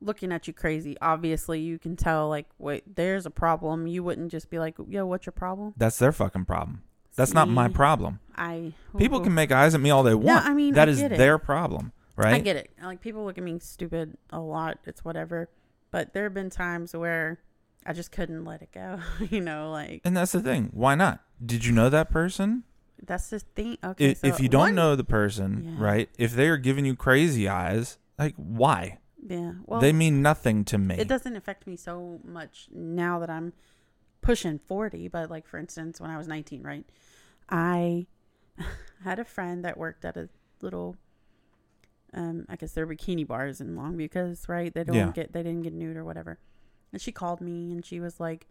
looking 0.00 0.32
at 0.32 0.46
you 0.46 0.52
crazy, 0.52 0.96
obviously 1.00 1.60
you 1.60 1.78
can 1.78 1.96
tell, 1.96 2.28
like, 2.28 2.46
wait, 2.58 2.96
there's 2.96 3.26
a 3.26 3.30
problem. 3.30 3.86
You 3.86 4.02
wouldn't 4.02 4.30
just 4.30 4.50
be 4.50 4.58
like, 4.58 4.76
yo, 4.88 5.06
what's 5.06 5.26
your 5.26 5.32
problem? 5.32 5.74
That's 5.76 5.98
their 5.98 6.12
fucking 6.12 6.44
problem. 6.44 6.82
That's 7.16 7.32
not 7.32 7.48
my 7.48 7.68
problem. 7.68 8.18
I 8.36 8.72
People 8.98 9.20
can 9.20 9.34
make 9.34 9.52
eyes 9.52 9.74
at 9.74 9.80
me 9.80 9.90
all 9.90 10.02
they 10.02 10.14
want. 10.14 10.26
No, 10.26 10.36
I 10.50 10.52
mean, 10.52 10.74
that 10.74 10.88
I 10.88 10.90
is 10.90 11.00
their 11.00 11.38
problem, 11.38 11.92
right? 12.16 12.34
I 12.34 12.38
get 12.40 12.56
it. 12.56 12.70
Like 12.82 13.00
people 13.00 13.24
look 13.24 13.38
at 13.38 13.44
me 13.44 13.58
stupid 13.60 14.16
a 14.30 14.40
lot. 14.40 14.78
It's 14.84 15.04
whatever. 15.04 15.48
But 15.92 16.12
there 16.12 16.24
have 16.24 16.34
been 16.34 16.50
times 16.50 16.94
where 16.94 17.38
I 17.86 17.92
just 17.92 18.10
couldn't 18.12 18.44
let 18.44 18.62
it 18.62 18.72
go. 18.72 18.98
you 19.30 19.40
know, 19.40 19.70
like 19.70 20.00
and 20.04 20.16
that's 20.16 20.32
the 20.32 20.40
thing. 20.40 20.70
Why 20.72 20.94
not? 20.94 21.20
Did 21.44 21.64
you 21.64 21.72
know 21.72 21.90
that 21.90 22.10
person? 22.10 22.64
that's 23.06 23.28
the 23.28 23.38
thing. 23.40 23.76
Okay, 23.84 24.10
I- 24.10 24.14
so 24.14 24.26
if 24.28 24.40
you 24.40 24.48
don't 24.48 24.60
one- 24.60 24.74
know 24.76 24.96
the 24.96 25.04
person, 25.04 25.74
Yeah. 25.76 25.84
right? 25.84 26.08
If 26.16 26.32
they 26.34 26.48
are 26.48 26.56
giving 26.56 26.86
you 26.86 26.96
crazy 26.96 27.46
eyes, 27.48 27.98
like 28.18 28.34
why? 28.36 28.98
yeah, 29.26 29.52
well, 29.66 29.80
they 29.80 29.92
mean 29.92 30.22
nothing 30.22 30.64
to 30.66 30.78
me. 30.78 30.96
it 30.96 31.08
doesn't 31.08 31.36
affect 31.36 31.66
me 31.66 31.76
so 31.76 32.20
much 32.24 32.68
now 32.72 33.18
that 33.18 33.28
I'm 33.30 33.52
pushing 34.22 34.58
40. 34.58 35.08
But 35.08 35.30
like 35.30 35.46
for 35.46 35.58
instance, 35.58 36.00
when 36.00 36.10
I 36.10 36.16
was 36.16 36.26
19, 36.28 36.62
right, 36.62 36.86
I 37.50 38.06
had 39.04 39.18
a 39.18 39.24
friend 39.24 39.64
that 39.66 39.76
worked 39.76 40.04
at 40.06 40.16
a 40.16 40.30
little. 40.62 40.96
Um, 42.14 42.46
I 42.48 42.54
guess 42.56 42.72
they're 42.72 42.86
bikini 42.86 43.26
bars 43.26 43.60
in 43.60 43.74
Longview 43.74 43.96
because 43.98 44.48
right 44.48 44.72
they 44.72 44.84
don't 44.84 44.94
Yeah. 44.96 45.10
get 45.12 45.32
they 45.32 45.42
didn't 45.42 45.62
get 45.62 45.72
nude 45.74 45.96
or 45.96 46.04
whatever, 46.04 46.38
and 46.94 47.00
she 47.02 47.12
called 47.12 47.40
me 47.40 47.72
and 47.72 47.84
she 47.84 47.98
was 48.00 48.20
like, 48.20 48.46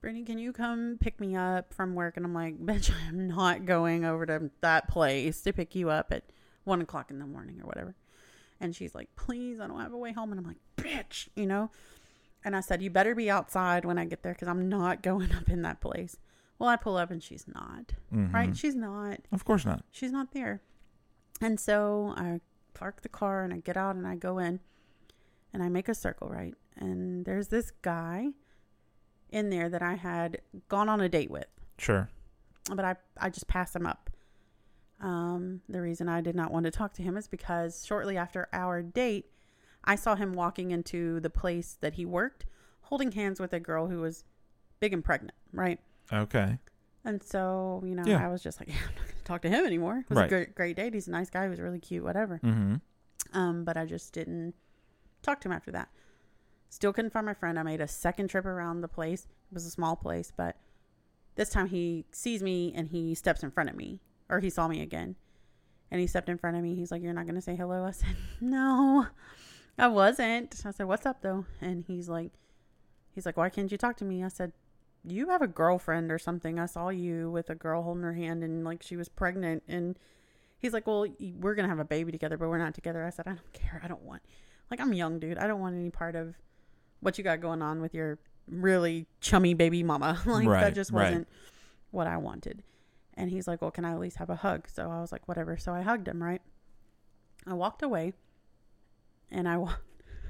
Brittany, 0.00 0.22
can 0.24 0.38
you 0.38 0.52
come 0.52 0.98
pick 1.00 1.18
me 1.18 1.34
up 1.34 1.72
from 1.72 1.94
work? 1.94 2.16
And 2.18 2.26
I'm 2.26 2.34
like, 2.34 2.58
bitch, 2.64 2.90
I'm 3.08 3.26
not 3.26 3.64
going 3.64 4.04
over 4.04 4.26
to 4.26 4.50
that 4.60 4.86
place 4.88 5.40
to 5.42 5.52
pick 5.52 5.74
you 5.74 5.88
up 5.90 6.12
at 6.12 6.24
one 6.64 6.80
o'clock 6.82 7.10
in 7.10 7.18
the 7.18 7.26
morning 7.26 7.60
or 7.62 7.66
whatever. 7.66 7.94
And 8.60 8.76
she's 8.76 8.94
like, 8.94 9.08
please, 9.16 9.60
I 9.60 9.66
don't 9.66 9.80
have 9.80 9.92
a 9.92 9.98
way 9.98 10.12
home. 10.12 10.30
And 10.30 10.38
I'm 10.38 10.46
like, 10.46 10.58
bitch, 10.76 11.28
you 11.34 11.46
know? 11.46 11.70
And 12.44 12.54
I 12.54 12.60
said, 12.60 12.82
you 12.82 12.90
better 12.90 13.14
be 13.14 13.30
outside 13.30 13.84
when 13.86 13.98
I 13.98 14.04
get 14.04 14.22
there 14.22 14.34
because 14.34 14.48
I'm 14.48 14.68
not 14.68 15.02
going 15.10 15.32
up 15.32 15.48
in 15.48 15.62
that 15.62 15.80
place. 15.80 16.16
Well, 16.58 16.68
I 16.68 16.76
pull 16.76 16.96
up 16.96 17.10
and 17.10 17.22
she's 17.22 17.46
not, 17.48 17.94
Mhm. 18.14 18.32
right? 18.32 18.56
She's 18.56 18.76
not. 18.76 19.20
Of 19.32 19.44
course 19.44 19.64
not. 19.64 19.84
She's 19.90 20.12
not 20.12 20.32
there. 20.32 20.60
And 21.40 21.58
so 21.58 22.12
I 22.16 22.40
park 22.74 23.00
the 23.02 23.08
car 23.08 23.42
and 23.42 23.52
I 23.52 23.58
get 23.58 23.76
out 23.76 23.96
and 23.96 24.06
I 24.06 24.14
go 24.16 24.38
in 24.38 24.60
and 25.52 25.62
I 25.62 25.68
make 25.68 25.88
a 25.88 25.94
circle, 25.94 26.28
right? 26.28 26.54
And 26.76 27.24
there's 27.24 27.48
this 27.48 27.70
guy 27.82 28.28
in 29.30 29.50
there 29.50 29.68
that 29.68 29.82
I 29.82 29.94
had 29.94 30.40
gone 30.68 30.88
on 30.88 31.00
a 31.00 31.08
date 31.08 31.30
with, 31.30 31.46
Sure. 31.78 32.08
but 32.74 32.84
I, 32.84 32.96
I 33.18 33.30
just 33.30 33.46
passed 33.48 33.74
him 33.76 33.86
up. 33.86 34.10
Um, 35.00 35.60
the 35.68 35.80
reason 35.80 36.08
I 36.08 36.20
did 36.20 36.34
not 36.34 36.50
want 36.52 36.64
to 36.64 36.70
talk 36.70 36.94
to 36.94 37.02
him 37.02 37.16
is 37.16 37.26
because 37.28 37.84
shortly 37.84 38.16
after 38.16 38.48
our 38.52 38.80
date, 38.82 39.26
I 39.84 39.96
saw 39.96 40.14
him 40.14 40.32
walking 40.32 40.70
into 40.70 41.20
the 41.20 41.30
place 41.30 41.76
that 41.80 41.94
he 41.94 42.06
worked, 42.06 42.46
holding 42.82 43.12
hands 43.12 43.38
with 43.40 43.52
a 43.52 43.60
girl 43.60 43.88
who 43.88 44.00
was 44.00 44.24
big 44.80 44.92
and 44.92 45.04
pregnant, 45.04 45.34
right? 45.52 45.78
Okay. 46.12 46.58
And 47.04 47.22
so, 47.22 47.82
you 47.84 47.94
know, 47.94 48.04
Yeah. 48.06 48.24
I 48.24 48.28
was 48.30 48.42
just 48.42 48.60
like, 48.60 48.68
I'm 48.88 48.94
not 48.94 49.04
going 49.04 49.08
to 49.18 49.24
talk 49.24 49.42
to 49.42 49.48
him 49.50 49.66
anymore. 49.66 49.98
It 49.98 50.08
was 50.10 50.16
Right. 50.16 50.26
a 50.26 50.28
great, 50.28 50.54
great 50.54 50.76
date. 50.76 50.94
He's 50.94 51.08
a 51.08 51.10
nice 51.10 51.28
guy. 51.28 51.44
He 51.44 51.50
was 51.50 51.60
really 51.60 51.80
cute, 51.80 52.02
whatever. 52.04 52.40
Mm-hmm. 52.42 52.76
Um, 53.36 53.64
but 53.64 53.76
I 53.76 53.84
just 53.84 54.12
didn't 54.12 54.54
talk 55.22 55.40
to 55.42 55.48
him 55.48 55.52
after 55.52 55.70
that. 55.72 55.88
Still 56.74 56.92
couldn't 56.92 57.12
find 57.12 57.24
my 57.24 57.34
friend. 57.34 57.56
I 57.56 57.62
made 57.62 57.80
a 57.80 57.86
second 57.86 58.26
trip 58.26 58.44
around 58.44 58.80
the 58.80 58.88
place. 58.88 59.28
It 59.48 59.54
was 59.54 59.64
a 59.64 59.70
small 59.70 59.94
place, 59.94 60.32
but 60.36 60.56
this 61.36 61.48
time 61.48 61.68
he 61.68 62.04
sees 62.10 62.42
me 62.42 62.72
and 62.74 62.88
he 62.88 63.14
steps 63.14 63.44
in 63.44 63.52
front 63.52 63.70
of 63.70 63.76
me, 63.76 64.00
or 64.28 64.40
he 64.40 64.50
saw 64.50 64.66
me 64.66 64.82
again. 64.82 65.14
And 65.92 66.00
he 66.00 66.08
stepped 66.08 66.28
in 66.28 66.36
front 66.36 66.56
of 66.56 66.64
me. 66.64 66.74
He's 66.74 66.90
like, 66.90 67.00
You're 67.00 67.12
not 67.12 67.26
going 67.26 67.36
to 67.36 67.40
say 67.40 67.54
hello? 67.54 67.84
I 67.84 67.92
said, 67.92 68.16
No, 68.40 69.06
I 69.78 69.86
wasn't. 69.86 70.60
I 70.66 70.72
said, 70.72 70.88
What's 70.88 71.06
up, 71.06 71.22
though? 71.22 71.46
And 71.60 71.84
he's 71.86 72.08
like, 72.08 72.32
He's 73.14 73.24
like, 73.24 73.36
Why 73.36 73.50
can't 73.50 73.70
you 73.70 73.78
talk 73.78 73.96
to 73.98 74.04
me? 74.04 74.24
I 74.24 74.28
said, 74.28 74.50
You 75.04 75.28
have 75.28 75.42
a 75.42 75.46
girlfriend 75.46 76.10
or 76.10 76.18
something. 76.18 76.58
I 76.58 76.66
saw 76.66 76.88
you 76.88 77.30
with 77.30 77.50
a 77.50 77.54
girl 77.54 77.84
holding 77.84 78.02
her 78.02 78.14
hand 78.14 78.42
and 78.42 78.64
like 78.64 78.82
she 78.82 78.96
was 78.96 79.08
pregnant. 79.08 79.62
And 79.68 79.96
he's 80.58 80.72
like, 80.72 80.88
Well, 80.88 81.06
we're 81.38 81.54
going 81.54 81.68
to 81.68 81.70
have 81.70 81.78
a 81.78 81.84
baby 81.84 82.10
together, 82.10 82.36
but 82.36 82.48
we're 82.48 82.58
not 82.58 82.74
together. 82.74 83.04
I 83.04 83.10
said, 83.10 83.28
I 83.28 83.34
don't 83.34 83.52
care. 83.52 83.80
I 83.84 83.86
don't 83.86 84.02
want, 84.02 84.22
like, 84.72 84.80
I'm 84.80 84.92
young, 84.92 85.20
dude. 85.20 85.38
I 85.38 85.46
don't 85.46 85.60
want 85.60 85.76
any 85.76 85.90
part 85.90 86.16
of 86.16 86.34
what 87.04 87.18
you 87.18 87.24
got 87.24 87.40
going 87.40 87.60
on 87.60 87.82
with 87.82 87.94
your 87.94 88.18
really 88.48 89.06
chummy 89.20 89.52
baby 89.54 89.82
mama. 89.82 90.20
like, 90.26 90.46
Right, 90.48 90.60
that 90.62 90.74
just 90.74 90.90
wasn't 90.90 91.28
what 91.90 92.06
I 92.06 92.16
wanted. 92.16 92.62
And 93.14 93.30
he's 93.30 93.46
like, 93.46 93.60
Well, 93.60 93.70
can 93.70 93.84
I 93.84 93.92
at 93.92 94.00
least 94.00 94.16
have 94.16 94.30
a 94.30 94.36
hug? 94.36 94.68
So 94.68 94.90
I 94.90 95.00
was 95.00 95.12
like, 95.12 95.28
Whatever. 95.28 95.56
So 95.58 95.72
I 95.72 95.82
hugged 95.82 96.08
him, 96.08 96.22
right? 96.22 96.40
I 97.46 97.52
walked 97.52 97.82
away 97.82 98.14
and 99.30 99.46
I, 99.46 99.58
wa- 99.58 99.76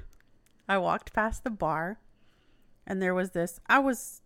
I 0.67 0.77
walked 0.77 1.13
past 1.13 1.45
the 1.45 1.49
bar 1.49 1.99
and 2.85 3.01
there 3.01 3.13
was 3.13 3.31
this, 3.31 3.59
I 3.67 3.79
was 3.79 4.21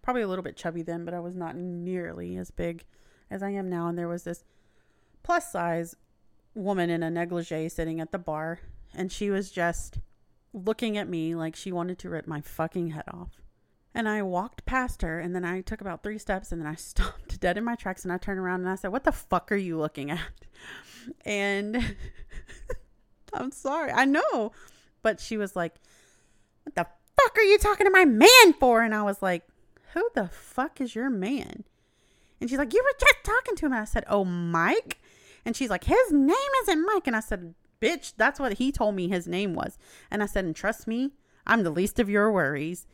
probably 0.00 0.22
a 0.22 0.28
little 0.28 0.42
bit 0.42 0.56
chubby 0.56 0.82
then, 0.82 1.04
but 1.04 1.12
I 1.12 1.20
was 1.20 1.34
not 1.36 1.56
nearly 1.56 2.36
as 2.36 2.50
big 2.50 2.84
as 3.30 3.42
I 3.42 3.50
am 3.50 3.68
now. 3.68 3.86
And 3.88 3.98
there 3.98 4.08
was 4.08 4.24
this 4.24 4.44
plus 5.22 5.52
size 5.52 5.94
woman 6.54 6.88
in 6.88 7.02
a 7.02 7.10
negligee 7.10 7.68
sitting 7.68 8.00
at 8.00 8.12
the 8.12 8.18
bar 8.18 8.60
and 8.94 9.12
she 9.12 9.30
was 9.30 9.50
just 9.50 9.98
looking 10.52 10.98
at 10.98 11.08
me 11.08 11.34
like 11.34 11.56
she 11.56 11.72
wanted 11.72 11.98
to 12.00 12.10
rip 12.10 12.26
my 12.26 12.40
fucking 12.40 12.90
head 12.90 13.04
off. 13.12 13.40
And 13.94 14.08
I 14.08 14.22
walked 14.22 14.64
past 14.64 15.02
her 15.02 15.20
and 15.20 15.34
then 15.34 15.44
I 15.44 15.60
took 15.60 15.80
about 15.80 16.02
three 16.02 16.18
steps 16.18 16.50
and 16.50 16.60
then 16.60 16.68
I 16.68 16.74
stopped 16.76 17.40
dead 17.40 17.58
in 17.58 17.64
my 17.64 17.74
tracks 17.74 18.04
and 18.04 18.12
I 18.12 18.18
turned 18.18 18.40
around 18.40 18.60
and 18.60 18.70
I 18.70 18.76
said, 18.76 18.92
What 18.92 19.04
the 19.04 19.12
fuck 19.12 19.52
are 19.52 19.56
you 19.56 19.78
looking 19.78 20.10
at? 20.10 20.20
And 21.24 21.96
I'm 23.32 23.50
sorry. 23.50 23.90
I 23.90 24.04
know. 24.04 24.52
But 25.02 25.18
she 25.18 25.36
was 25.36 25.56
like, 25.56 25.74
What 26.62 26.76
the 26.76 26.86
fuck 27.20 27.36
are 27.36 27.42
you 27.42 27.58
talking 27.58 27.86
to 27.86 27.90
my 27.90 28.04
man 28.04 28.52
for? 28.60 28.82
And 28.82 28.94
I 28.94 29.02
was 29.02 29.20
like, 29.20 29.42
Who 29.94 30.08
the 30.14 30.28
fuck 30.28 30.80
is 30.80 30.94
your 30.94 31.10
man? 31.10 31.64
And 32.40 32.48
she's 32.48 32.58
like, 32.58 32.72
You 32.72 32.84
were 32.84 32.98
just 33.00 33.24
talking 33.24 33.56
to 33.56 33.66
him. 33.66 33.72
And 33.72 33.80
I 33.80 33.84
said, 33.84 34.04
Oh, 34.06 34.24
Mike? 34.24 35.00
And 35.44 35.56
she's 35.56 35.70
like, 35.70 35.84
His 35.84 36.12
name 36.12 36.36
isn't 36.62 36.86
Mike. 36.86 37.08
And 37.08 37.16
I 37.16 37.20
said, 37.20 37.54
Bitch, 37.82 38.12
that's 38.16 38.38
what 38.38 38.54
he 38.54 38.70
told 38.70 38.94
me 38.94 39.08
his 39.08 39.26
name 39.26 39.54
was. 39.54 39.76
And 40.10 40.22
I 40.22 40.26
said, 40.26 40.44
And 40.44 40.54
trust 40.54 40.86
me, 40.86 41.10
I'm 41.46 41.64
the 41.64 41.70
least 41.70 41.98
of 41.98 42.08
your 42.08 42.30
worries. 42.30 42.86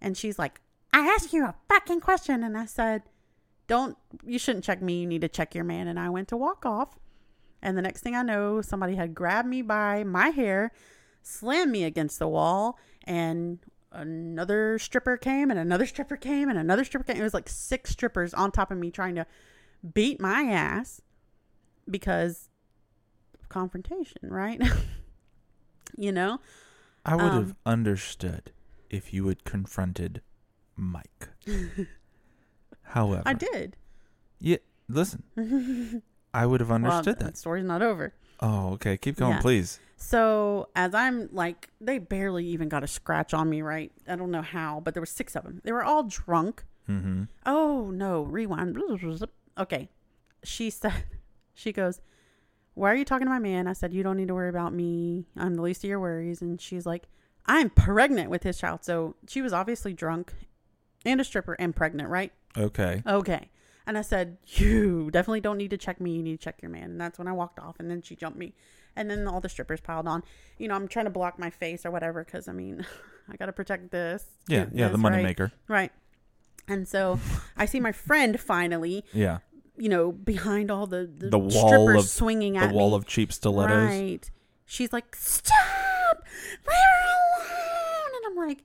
And 0.00 0.16
she's 0.16 0.38
like, 0.38 0.60
I 0.92 1.00
asked 1.00 1.32
you 1.32 1.44
a 1.44 1.54
fucking 1.68 2.00
question. 2.00 2.42
And 2.42 2.56
I 2.56 2.64
said, 2.64 3.02
Don't, 3.66 3.98
you 4.24 4.38
shouldn't 4.38 4.64
check 4.64 4.80
me. 4.80 5.00
You 5.00 5.06
need 5.06 5.20
to 5.20 5.28
check 5.28 5.54
your 5.54 5.64
man. 5.64 5.88
And 5.88 6.00
I 6.00 6.08
went 6.08 6.28
to 6.28 6.36
walk 6.36 6.64
off. 6.64 6.98
And 7.60 7.76
the 7.76 7.82
next 7.82 8.02
thing 8.02 8.14
I 8.14 8.22
know, 8.22 8.62
somebody 8.62 8.94
had 8.94 9.14
grabbed 9.14 9.48
me 9.48 9.62
by 9.62 10.04
my 10.04 10.28
hair, 10.28 10.72
slammed 11.22 11.72
me 11.72 11.84
against 11.84 12.18
the 12.18 12.28
wall, 12.28 12.78
and 13.04 13.58
another 13.90 14.78
stripper 14.78 15.16
came, 15.16 15.50
and 15.50 15.58
another 15.58 15.86
stripper 15.86 16.16
came, 16.16 16.50
and 16.50 16.58
another 16.58 16.84
stripper 16.84 17.04
came. 17.04 17.20
It 17.20 17.22
was 17.22 17.32
like 17.32 17.48
six 17.48 17.90
strippers 17.90 18.34
on 18.34 18.52
top 18.52 18.70
of 18.70 18.76
me 18.76 18.90
trying 18.90 19.14
to 19.14 19.26
beat 19.94 20.20
my 20.20 20.42
ass 20.42 21.00
because 21.90 22.48
confrontation, 23.54 24.18
right? 24.24 24.60
you 25.96 26.10
know? 26.10 26.40
I 27.06 27.14
would 27.14 27.32
have 27.32 27.50
Um, 27.50 27.56
understood 27.64 28.50
if 28.90 29.14
you 29.14 29.28
had 29.28 29.44
confronted 29.44 30.22
Mike. 30.76 31.28
However, 32.82 33.22
I 33.24 33.34
did. 33.34 33.76
Yeah, 34.40 34.56
listen. 34.88 35.22
I 36.34 36.46
would 36.46 36.58
have 36.58 36.72
understood 36.72 37.06
well, 37.06 37.26
that. 37.26 37.34
The 37.34 37.38
story's 37.38 37.64
not 37.64 37.80
over. 37.80 38.12
Oh, 38.40 38.72
okay. 38.72 38.96
Keep 38.96 39.16
going, 39.18 39.34
Yeah. 39.34 39.40
please. 39.40 39.78
So 39.96 40.68
as 40.74 40.92
I'm 40.92 41.28
like, 41.30 41.70
they 41.80 41.98
barely 41.98 42.44
even 42.46 42.68
got 42.68 42.82
a 42.82 42.88
scratch 42.88 43.32
on 43.32 43.48
me, 43.48 43.62
right? 43.62 43.92
I 44.08 44.16
don't 44.16 44.32
know 44.32 44.42
how, 44.42 44.80
but 44.84 44.94
there 44.94 45.00
were 45.00 45.06
six 45.06 45.36
of 45.36 45.44
them. 45.44 45.60
They 45.62 45.70
were 45.70 45.84
all 45.84 46.02
drunk. 46.02 46.64
Mm-hmm. 46.90 47.24
Oh 47.46 47.92
no, 47.92 48.22
rewind. 48.22 48.76
Okay. 49.56 49.88
She 50.42 50.70
said, 50.70 51.04
she 51.54 51.72
goes, 51.72 52.00
Why 52.74 52.92
are 52.92 52.96
you 52.96 53.04
talking 53.04 53.26
to 53.26 53.30
my 53.30 53.38
man? 53.38 53.66
I 53.66 53.72
said, 53.72 53.92
You 53.94 54.02
don't 54.02 54.16
need 54.16 54.28
to 54.28 54.34
worry 54.34 54.48
about 54.48 54.72
me. 54.74 55.26
I'm 55.36 55.54
the 55.54 55.62
least 55.62 55.84
of 55.84 55.88
your 55.90 56.00
worries. 56.00 56.42
And 56.42 56.60
she's 56.60 56.86
like, 56.86 57.04
I'm 57.46 57.70
pregnant 57.70 58.30
with 58.30 58.42
his 58.42 58.58
child. 58.58 58.84
So 58.84 59.16
she 59.28 59.42
was 59.42 59.52
obviously 59.52 59.92
drunk 59.92 60.32
and 61.04 61.20
a 61.20 61.24
stripper 61.24 61.54
and 61.54 61.74
pregnant, 61.76 62.08
right? 62.08 62.32
Okay. 62.56 63.02
Okay. 63.06 63.50
And 63.86 63.98
I 63.98 64.02
said, 64.02 64.38
You 64.44 65.10
definitely 65.10 65.40
don't 65.40 65.58
need 65.58 65.70
to 65.70 65.76
check 65.78 66.00
me. 66.00 66.12
You 66.16 66.22
need 66.22 66.40
to 66.40 66.44
check 66.44 66.60
your 66.62 66.70
man. 66.70 66.84
And 66.92 67.00
that's 67.00 67.18
when 67.18 67.28
I 67.28 67.32
walked 67.32 67.58
off. 67.58 67.76
And 67.78 67.90
then 67.90 68.02
she 68.02 68.16
jumped 68.16 68.38
me. 68.38 68.54
And 68.96 69.10
then 69.10 69.26
all 69.26 69.40
the 69.40 69.48
strippers 69.48 69.80
piled 69.80 70.06
on. 70.06 70.22
You 70.56 70.68
know, 70.68 70.74
I'm 70.74 70.86
trying 70.88 71.06
to 71.06 71.10
block 71.10 71.38
my 71.38 71.50
face 71.50 71.84
or 71.84 71.90
whatever 71.90 72.24
because, 72.24 72.46
I 72.48 72.52
mean, 72.52 72.86
I 73.28 73.36
got 73.36 73.46
to 73.46 73.52
protect 73.52 73.90
this. 73.90 74.24
Yeah, 74.48 74.66
yeah, 74.72 74.86
the 74.86 74.92
this, 74.92 75.00
money 75.00 75.16
right? 75.16 75.24
maker. 75.24 75.52
Right. 75.68 75.92
And 76.68 76.88
so 76.88 77.18
I 77.56 77.66
see 77.66 77.78
my 77.80 77.92
friend 77.92 78.40
finally, 78.40 79.04
Yeah. 79.12 79.38
You 79.76 79.88
know, 79.88 80.12
behind 80.12 80.70
all 80.70 80.86
the, 80.86 81.10
the, 81.16 81.30
The 81.30 81.38
wall 81.38 81.96
of- 81.98 82.04
swinging 82.08 82.54
The 82.54 82.68
wall 82.68 82.90
me. 82.90 82.96
of 82.96 83.06
cheap 83.06 83.32
stilettos. 83.32 83.88
Right. 83.90 84.30
She's 84.66 84.92
like, 84.92 85.14
stop! 85.16 85.54
Leave 86.66 86.76
her 86.76 87.04
alone! 87.04 88.10
And 88.16 88.26
I'm 88.40 88.48
like, 88.48 88.64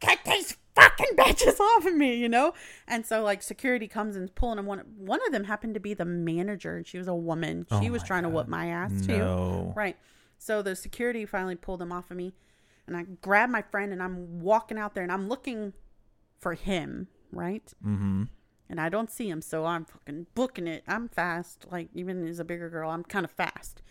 get 0.00 0.18
these 0.24 0.56
fucking 0.74 1.16
bitches 1.16 1.58
off 1.60 1.84
of 1.86 1.94
me, 1.94 2.16
you 2.16 2.28
know? 2.28 2.54
And 2.86 3.04
so 3.06 3.22
like 3.22 3.42
security 3.42 3.88
comes 3.88 4.16
and 4.16 4.34
pulling 4.34 4.56
them. 4.56 4.66
One 4.66 4.80
one 4.98 5.20
of 5.26 5.32
them 5.32 5.44
happened 5.44 5.74
to 5.74 5.80
be 5.80 5.94
the 5.94 6.04
manager, 6.04 6.76
and 6.76 6.86
she 6.86 6.98
was 6.98 7.08
a 7.08 7.14
woman. 7.14 7.66
Oh 7.70 7.80
She 7.82 7.90
was 7.90 8.02
my 8.02 8.06
trying 8.06 8.22
to 8.24 8.28
whoop 8.28 8.48
my 8.48 8.66
ass 8.68 9.06
too. 9.06 9.72
Right. 9.76 9.96
So 10.38 10.62
the 10.62 10.76
security 10.76 11.24
finally 11.26 11.54
pulled 11.56 11.80
them 11.80 11.92
off 11.92 12.10
of 12.10 12.16
me, 12.16 12.34
and 12.86 12.96
I 12.96 13.02
grabbed 13.20 13.52
my 13.52 13.62
friend 13.62 13.92
and 13.92 14.02
I'm 14.02 14.40
walking 14.40 14.78
out 14.78 14.94
there 14.94 15.02
and 15.02 15.10
I'm 15.12 15.28
looking 15.28 15.72
for 16.38 16.54
him, 16.54 17.08
right? 17.32 17.64
Mm-hmm. 17.84 18.24
And 18.68 18.80
I 18.80 18.88
don't 18.88 19.10
see 19.10 19.28
him, 19.28 19.42
so 19.42 19.64
I'm 19.64 19.84
fucking 19.84 20.26
booking 20.34 20.66
it. 20.66 20.82
I'm 20.88 21.08
fast, 21.08 21.66
like 21.70 21.88
even 21.94 22.26
as 22.26 22.38
a 22.38 22.44
bigger 22.44 22.68
girl, 22.68 22.90
I'm 22.90 23.04
kind 23.04 23.24
of 23.24 23.30
fast. 23.30 23.82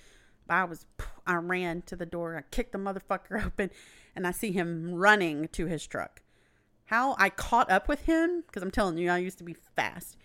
But 0.48 0.56
I 0.56 0.64
was, 0.66 0.86
I 1.26 1.36
ran 1.36 1.82
to 1.84 1.96
the 1.96 2.06
door, 2.06 2.38
I 2.38 2.42
kicked 2.52 2.72
the 2.72 2.78
motherfucker 2.78 3.44
open, 3.46 3.72
and 4.16 4.28
I 4.28 4.32
see 4.32 4.52
him 4.52 4.94
running 4.94 5.48
to 5.50 5.66
his 5.66 5.88
truck. 5.88 6.22
How 6.86 7.16
I 7.18 7.30
caught 7.30 7.72
up 7.72 7.88
with 7.88 8.02
him, 8.02 8.44
because 8.46 8.62
I'm 8.62 8.72
telling 8.72 8.98
you, 8.98 9.10
I 9.10 9.18
used 9.18 9.40
to 9.40 9.44
be 9.44 9.56
fast. 9.76 10.18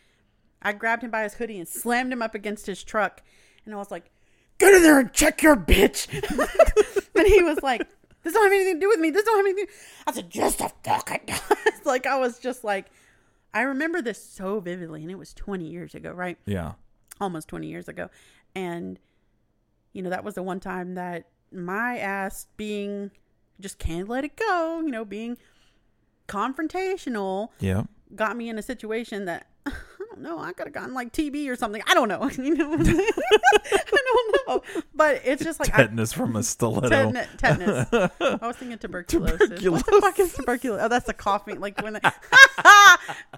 I 0.60 0.72
grabbed 0.72 1.02
him 1.02 1.10
by 1.10 1.22
his 1.22 1.34
hoodie 1.34 1.58
and 1.58 1.66
slammed 1.68 2.12
him 2.12 2.20
up 2.20 2.34
against 2.34 2.66
his 2.66 2.82
truck, 2.82 3.22
and 3.64 3.74
I 3.74 3.78
was 3.78 3.90
like, 3.90 4.10
"Get 4.58 4.74
in 4.74 4.82
there 4.82 5.00
and 5.00 5.12
check 5.12 5.42
your 5.42 5.56
bitch." 5.56 6.06
and 7.14 7.26
he 7.26 7.42
was 7.42 7.62
like, 7.62 7.86
"This 8.22 8.34
don't 8.34 8.42
have 8.42 8.52
anything 8.52 8.74
to 8.74 8.80
do 8.80 8.88
with 8.88 9.00
me. 9.00 9.10
This 9.10 9.24
don't 9.24 9.38
have 9.38 9.46
anything." 9.46 9.66
I 10.06 10.12
said, 10.12 10.28
"Just 10.28 10.60
a 10.60 10.70
fucking." 10.84 11.20
does." 11.26 11.40
like 11.86 12.06
I 12.06 12.18
was 12.18 12.38
just 12.38 12.62
like, 12.62 12.86
I 13.52 13.62
remember 13.62 14.00
this 14.00 14.22
so 14.22 14.60
vividly, 14.60 15.02
and 15.02 15.10
it 15.10 15.18
was 15.18 15.34
20 15.34 15.66
years 15.66 15.94
ago, 15.94 16.12
right? 16.12 16.38
Yeah. 16.46 16.72
Almost 17.20 17.48
20 17.48 17.66
years 17.66 17.88
ago, 17.88 18.08
and 18.54 18.98
you 19.92 20.02
know 20.02 20.10
that 20.10 20.24
was 20.24 20.34
the 20.34 20.42
one 20.42 20.60
time 20.60 20.94
that 20.94 21.26
my 21.52 21.98
ass 21.98 22.46
being 22.56 23.10
just 23.60 23.78
can't 23.78 24.08
let 24.08 24.24
it 24.24 24.36
go, 24.36 24.80
you 24.84 24.90
know, 24.90 25.04
being 25.04 25.36
confrontational 26.28 27.48
Yeah. 27.58 27.84
got 28.14 28.36
me 28.36 28.48
in 28.48 28.58
a 28.58 28.62
situation 28.62 29.24
that 29.26 29.48
don't 30.10 30.22
know. 30.22 30.38
I 30.38 30.52
could 30.52 30.66
have 30.66 30.74
gotten 30.74 30.94
like 30.94 31.12
TB 31.12 31.48
or 31.48 31.56
something. 31.56 31.82
I 31.86 31.94
don't 31.94 32.08
know. 32.08 32.28
You 32.40 32.54
know, 32.54 32.72
I 32.78 33.82
don't 33.92 34.48
know. 34.48 34.62
But 34.94 35.22
it's 35.24 35.44
just 35.44 35.60
like 35.60 35.72
I, 35.74 35.82
Tetanus 35.82 36.12
from 36.12 36.36
a 36.36 36.42
stiletto. 36.42 36.88
Tetanus. 36.88 37.28
tetanus. 37.36 37.88
I 38.20 38.46
was 38.46 38.56
thinking 38.56 38.78
tuberculosis. 38.78 39.62
What 39.62 39.84
the 39.84 39.98
fuck 40.00 40.18
is 40.18 40.32
tuberculosis? 40.34 40.84
Oh, 40.84 40.88
that's 40.88 41.08
a 41.08 41.12
coughing. 41.12 41.60
Like 41.60 41.80
when 41.82 41.94
they 41.94 42.00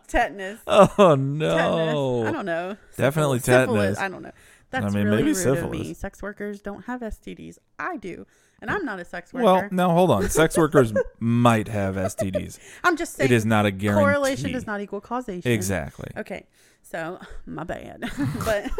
tetanus. 0.06 0.60
Oh 0.66 1.14
no. 1.16 1.56
Tetanus. 1.56 2.28
I 2.28 2.32
don't 2.32 2.46
know. 2.46 2.76
Definitely 2.96 3.40
Syphilis. 3.40 3.96
tetanus. 3.96 3.98
I 3.98 4.08
don't 4.08 4.22
know. 4.22 4.32
That's 4.70 4.86
I 4.86 4.88
mean, 4.88 5.04
really 5.04 5.22
maybe 5.22 5.34
rude 5.34 5.58
of 5.58 5.70
me. 5.70 5.94
Sex 5.94 6.22
workers 6.22 6.62
don't 6.62 6.86
have 6.86 7.00
STDs. 7.00 7.58
I 7.78 7.96
do, 7.98 8.26
and 8.62 8.70
I'm 8.70 8.84
not 8.86 8.98
a 8.98 9.04
sex 9.04 9.32
worker. 9.34 9.44
Well, 9.44 9.68
now 9.70 9.90
hold 9.90 10.10
on. 10.10 10.30
Sex 10.30 10.56
workers 10.62 10.94
might 11.20 11.68
have 11.68 11.96
STDs. 11.96 12.58
I'm 12.82 12.96
just 12.96 13.14
saying. 13.14 13.30
It 13.30 13.34
is 13.34 13.44
not 13.44 13.66
a 13.66 13.70
guarantee. 13.70 14.04
correlation 14.04 14.52
does 14.52 14.66
not 14.66 14.80
equal 14.80 15.02
causation. 15.02 15.50
Exactly. 15.52 16.08
Okay, 16.16 16.46
so 16.82 17.18
my 17.46 17.64
bad, 17.64 18.10
but 18.46 18.70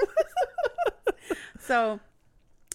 so 1.59 2.01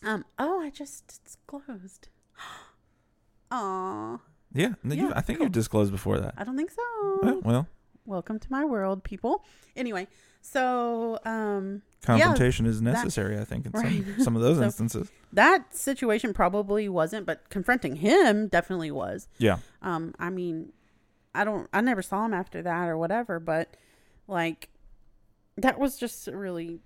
um 0.03 0.23
oh 0.37 0.59
I 0.61 0.69
just 0.69 1.21
disclosed. 1.23 2.09
Aw, 3.51 4.19
Yeah. 4.53 4.73
no, 4.83 4.93
Yeah, 4.95 5.11
I 5.15 5.21
think 5.21 5.39
cool. 5.39 5.45
you've 5.45 5.53
disclosed 5.53 5.91
before 5.91 6.19
that. 6.19 6.33
I 6.37 6.43
don't 6.43 6.57
think 6.57 6.71
so. 6.71 6.81
Well, 7.23 7.41
well, 7.43 7.67
Welcome 8.07 8.39
to 8.39 8.47
my 8.49 8.63
world, 8.65 9.03
people. 9.03 9.43
Anyway, 9.75 10.07
so 10.41 11.19
um 11.25 11.81
confrontation 12.01 12.65
is 12.65 12.81
necessary. 12.81 13.37
I 13.37 13.43
think 13.43 13.65
in 13.65 13.71
Right. 13.73 14.03
some 14.15 14.23
some 14.23 14.35
of 14.37 14.41
those 14.41 14.57
So- 14.59 14.63
instances. 14.63 15.11
that 15.33 15.75
situation 15.75 16.33
probably 16.33 16.87
wasn't, 16.89 17.25
but 17.25 17.49
confronting 17.49 17.97
him 17.97 18.47
definitely 18.47 18.91
was. 18.91 19.27
Yeah. 19.37 19.57
Um, 19.81 20.15
I 20.17 20.29
mean, 20.29 20.71
I 21.35 21.43
don't, 21.43 21.67
I 21.73 21.81
never 21.81 22.01
saw 22.01 22.25
him 22.25 22.33
after 22.33 22.61
that 22.63 22.87
or 22.87 22.97
whatever, 22.97 23.39
but 23.39 23.75
like, 24.27 24.69
that 25.57 25.77
was 25.77 25.97
just 25.97 26.27
a 26.27 26.35
really 26.35 26.79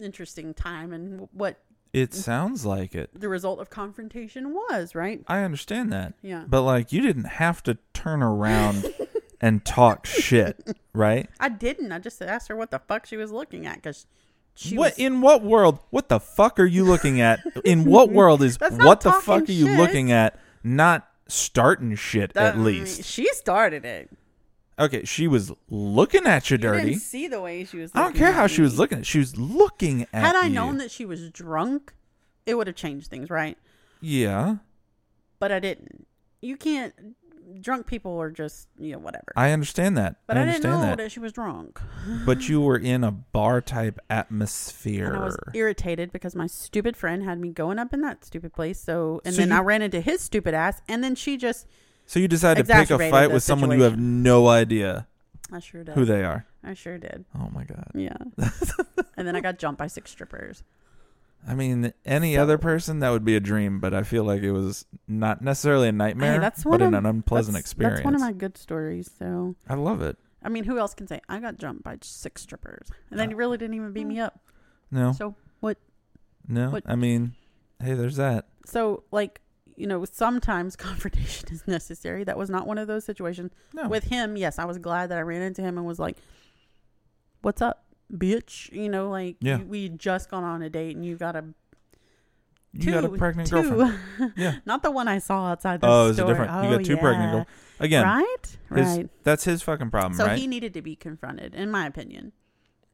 interesting 0.00 0.54
time 0.54 0.92
and 0.92 1.28
what 1.32 1.58
It 1.92 2.14
sounds 2.14 2.64
like 2.64 2.94
it. 2.94 3.10
the 3.18 3.28
result 3.28 3.58
of 3.60 3.70
confrontation 3.70 4.54
was, 4.54 4.94
right? 4.94 5.22
I 5.26 5.40
understand 5.42 5.92
that. 5.92 6.14
Yeah. 6.22 6.44
But 6.46 6.62
like 6.62 6.92
you 6.92 7.00
didn't 7.02 7.24
have 7.24 7.60
to 7.64 7.76
turn 7.92 8.22
around 8.22 8.84
and 9.44 9.62
talk 9.64 10.06
shit, 10.06 10.76
right? 10.94 11.28
I 11.38 11.50
didn't. 11.50 11.92
I 11.92 11.98
just 11.98 12.22
asked 12.22 12.48
her 12.48 12.56
what 12.56 12.70
the 12.70 12.78
fuck 12.78 13.04
she 13.04 13.16
was 13.18 13.30
looking 13.30 13.66
at 13.66 13.76
because 13.76 14.06
she 14.54 14.76
what 14.78 14.92
was. 14.92 14.98
in 14.98 15.20
what 15.20 15.42
world? 15.42 15.80
What 15.90 16.08
the 16.08 16.18
fuck 16.18 16.58
are 16.58 16.64
you 16.64 16.84
looking 16.84 17.20
at? 17.20 17.40
In 17.64 17.84
what 17.84 18.10
world 18.18 18.42
is 18.42 18.58
what 18.60 19.02
the 19.02 19.12
fuck 19.12 19.48
are 19.48 19.52
you 19.52 19.66
shit. 19.66 19.78
looking 19.78 20.10
at? 20.12 20.38
Not 20.62 21.06
starting 21.28 21.94
shit 21.94 22.32
that- 22.32 22.54
at 22.54 22.58
least. 22.58 23.04
she 23.04 23.26
started 23.34 23.84
it. 23.84 24.10
Okay, 24.78 25.04
she 25.04 25.28
was 25.28 25.52
looking 25.68 26.26
at 26.26 26.50
you 26.50 26.54
You 26.54 26.58
dirty. 26.58 26.84
didn't 26.90 27.00
see 27.02 27.28
the 27.28 27.40
way 27.40 27.64
she 27.64 27.76
was. 27.78 27.92
I 27.94 28.00
don't 28.02 28.16
care 28.16 28.32
how 28.32 28.46
she 28.48 28.62
was 28.62 28.72
me. 28.72 28.78
looking. 28.78 29.02
She 29.02 29.18
was 29.18 29.36
looking 29.36 30.02
at 30.12 30.24
Had 30.24 30.34
I 30.36 30.46
you. 30.46 30.54
known 30.54 30.78
that 30.78 30.90
she 30.90 31.04
was 31.04 31.28
drunk, 31.30 31.92
it 32.46 32.54
would 32.54 32.66
have 32.66 32.74
changed 32.74 33.06
things, 33.08 33.30
right? 33.30 33.56
Yeah, 34.00 34.56
But 35.38 35.52
I 35.52 35.60
didn't. 35.60 36.06
You 36.42 36.56
can't. 36.56 36.92
Drunk 37.60 37.86
people 37.86 38.18
are 38.20 38.30
just 38.30 38.68
you 38.78 38.92
know 38.92 38.98
whatever. 38.98 39.32
I 39.36 39.50
understand 39.52 39.96
that. 39.98 40.16
but 40.26 40.36
I 40.36 40.42
I, 40.42 40.44
didn't 40.44 40.56
understand 40.64 40.80
know 40.82 40.86
that. 40.88 40.96
that. 40.98 41.12
she 41.12 41.20
was 41.20 41.32
drunk. 41.32 41.80
But 42.24 42.48
you 42.48 42.60
were 42.66 42.78
in 42.78 43.04
a 43.04 43.10
bar 43.10 43.60
type 43.60 43.98
And 44.08 44.18
I 44.18 44.20
atmosphere. 44.20 45.18
was 45.20 45.36
irritated 45.54 46.10
because 46.12 46.34
my 46.34 46.46
stupid 46.46 46.96
friend 46.96 47.22
had 47.22 47.38
me 47.38 47.50
going 47.50 47.78
up 47.78 47.92
in 47.92 48.00
that 48.02 48.24
stupid 48.24 48.52
place. 48.52 48.80
So 48.80 49.20
and 49.24 49.34
So 49.34 49.40
then 49.42 49.50
you- 49.50 49.56
I 49.56 49.60
ran 49.60 49.82
into 49.82 50.00
his 50.00 50.20
stupid 50.20 50.54
ass, 50.54 50.80
and 50.88 51.04
then 51.04 51.14
she 51.14 51.36
just 51.36 51.66
so 52.06 52.18
you 52.20 52.28
decided 52.28 52.66
to 52.66 52.72
pick 52.74 52.90
a 52.90 52.98
fight 53.10 53.30
with 53.32 53.42
someone 53.42 53.70
you 53.72 53.82
have 53.82 53.98
no 53.98 54.48
idea 54.48 55.06
I 55.52 55.58
sure 55.60 55.84
did. 55.84 55.94
who 55.94 56.04
they 56.04 56.24
are. 56.24 56.46
I 56.62 56.74
sure 56.74 56.96
did. 56.98 57.24
Oh 57.38 57.50
my 57.52 57.64
god. 57.64 57.90
Yeah. 57.94 58.16
and 59.16 59.26
then 59.28 59.36
I 59.36 59.40
got 59.40 59.58
jumped 59.58 59.78
by 59.78 59.86
six 59.86 60.10
strippers. 60.10 60.62
I 61.46 61.54
mean, 61.54 61.92
any 62.04 62.34
So- 62.36 62.42
other 62.42 62.58
person 62.58 63.00
that 63.00 63.10
would 63.10 63.24
be 63.24 63.36
a 63.36 63.40
dream, 63.40 63.78
but 63.80 63.92
I 63.94 64.02
feel 64.02 64.24
like 64.24 64.42
it 64.42 64.52
was 64.52 64.86
not 65.06 65.42
necessarily 65.42 65.88
a 65.88 65.92
nightmare, 65.92 66.40
that's 66.40 66.64
but 66.64 66.80
one 66.80 66.94
an 66.94 67.06
unpleasant 67.06 67.54
that's, 67.54 67.64
experience. 67.66 67.98
That's 67.98 68.04
one 68.04 68.14
of 68.14 68.20
my 68.20 68.32
good 68.32 68.56
stories. 68.56 69.10
So 69.18 69.54
I 69.68 69.74
love 69.74 70.00
it. 70.02 70.16
I 70.42 70.48
mean, 70.48 70.64
who 70.64 70.78
else 70.78 70.94
can 70.94 71.06
say 71.06 71.20
I 71.28 71.40
got 71.40 71.58
jumped 71.58 71.84
by 71.84 71.98
six 72.02 72.42
strippers 72.42 72.88
and 73.10 73.18
then 73.18 73.28
uh, 73.28 73.30
he 73.30 73.34
really 73.34 73.58
didn't 73.58 73.74
even 73.74 73.92
beat 73.92 74.06
me 74.06 74.20
up? 74.20 74.40
No, 74.90 75.12
So 75.12 75.34
what? 75.60 75.78
no. 76.48 76.70
what- 76.70 76.84
I 76.86 76.96
mean, 76.96 77.34
hey, 77.82 77.94
there's 77.94 78.16
that. 78.16 78.46
So 78.66 79.04
like 79.10 79.40
you 79.76 79.86
know, 79.86 80.04
sometimes 80.04 80.76
confrontation 80.88 81.48
is 81.50 81.66
necessary. 81.66 82.24
That 82.24 82.38
was 82.38 82.48
not 82.48 82.66
one 82.66 82.78
of 82.78 82.86
those 82.86 83.04
situations. 83.04 83.52
No, 83.74 83.88
With 83.88 84.04
him, 84.04 84.36
yes, 84.36 84.58
I 84.58 84.64
was 84.66 84.78
glad 84.78 85.10
that 85.10 85.18
I 85.18 85.22
ran 85.22 85.42
into 85.42 85.62
him 85.62 85.78
and 85.78 85.86
was 85.86 85.98
like, 85.98 86.16
"What's 87.42 87.60
up, 87.60 87.83
bitch?" 88.12 88.72
You 88.72 88.88
know, 88.88 89.10
like 89.10 89.36
Yeah. 89.40 89.58
we 89.62 89.88
just 89.88 90.30
gone 90.30 90.44
on 90.44 90.62
a 90.62 90.70
date 90.70 90.96
and 90.96 91.04
you 91.04 91.16
got 91.16 91.36
a 91.36 91.44
you 92.72 92.90
got 92.92 93.04
a 93.04 93.08
pregnant 93.08 93.48
two. 93.48 93.62
girlfriend. 93.62 93.98
Yeah. 94.36 94.56
not 94.66 94.82
the 94.82 94.90
one 94.90 95.06
I 95.06 95.18
saw 95.18 95.46
outside 95.52 95.80
the 95.80 95.86
Oh, 95.86 96.08
it's 96.08 96.18
a 96.18 96.22
store. 96.22 96.28
different- 96.28 96.50
you 96.64 96.68
Oh, 96.70 96.76
got 96.78 96.84
two 96.84 96.96
pregnant 96.96 97.24
yeah. 97.32 97.32
girl- 97.38 97.46
Again, 97.80 98.04
right, 98.04 98.56
his- 98.74 98.96
right. 98.98 99.10
that's 99.24 99.44
his 99.44 99.62
fucking 99.62 99.90
problem, 99.90 100.14
So 100.14 100.26
right? 100.26 100.38
he 100.38 100.46
needed 100.46 100.74
to 100.74 100.82
be 100.82 100.96
confronted, 100.96 101.54
in 101.54 101.70
my 101.70 101.86
opinion. 101.86 102.32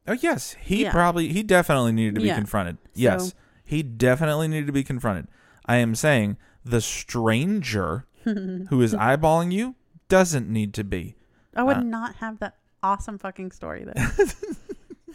oh 0.07 0.12
yes, 0.14 0.55
he 0.61 0.83
Yeah. 0.83 0.90
probably 0.93 1.29
he 1.29 1.43
definitely 1.43 1.93
needed 1.93 2.14
to 2.17 2.21
be 2.21 2.26
Yeah. 2.29 2.37
confronted. 2.37 2.76
Yes, 2.95 3.29
So- 3.31 3.35
he 3.64 3.83
definitely 3.83 4.49
needed 4.49 4.67
to 4.67 4.73
be 4.73 4.83
confronted. 4.85 5.29
I 5.67 5.76
am 5.76 5.95
saying 5.95 6.37
the 6.64 6.81
stranger 6.81 8.05
who 8.25 8.83
is 8.83 8.93
eyeballing 8.95 9.50
you 9.52 9.76
doesn't 10.09 10.49
need 10.49 10.75
to 10.75 10.85
be. 10.85 11.14
I 11.57 11.62
would 11.62 11.79
Uh, 11.79 11.83
not 11.83 12.17
have 12.17 12.38
that 12.40 12.57
awesome 12.83 13.17
fucking 13.19 13.52
story 13.52 13.85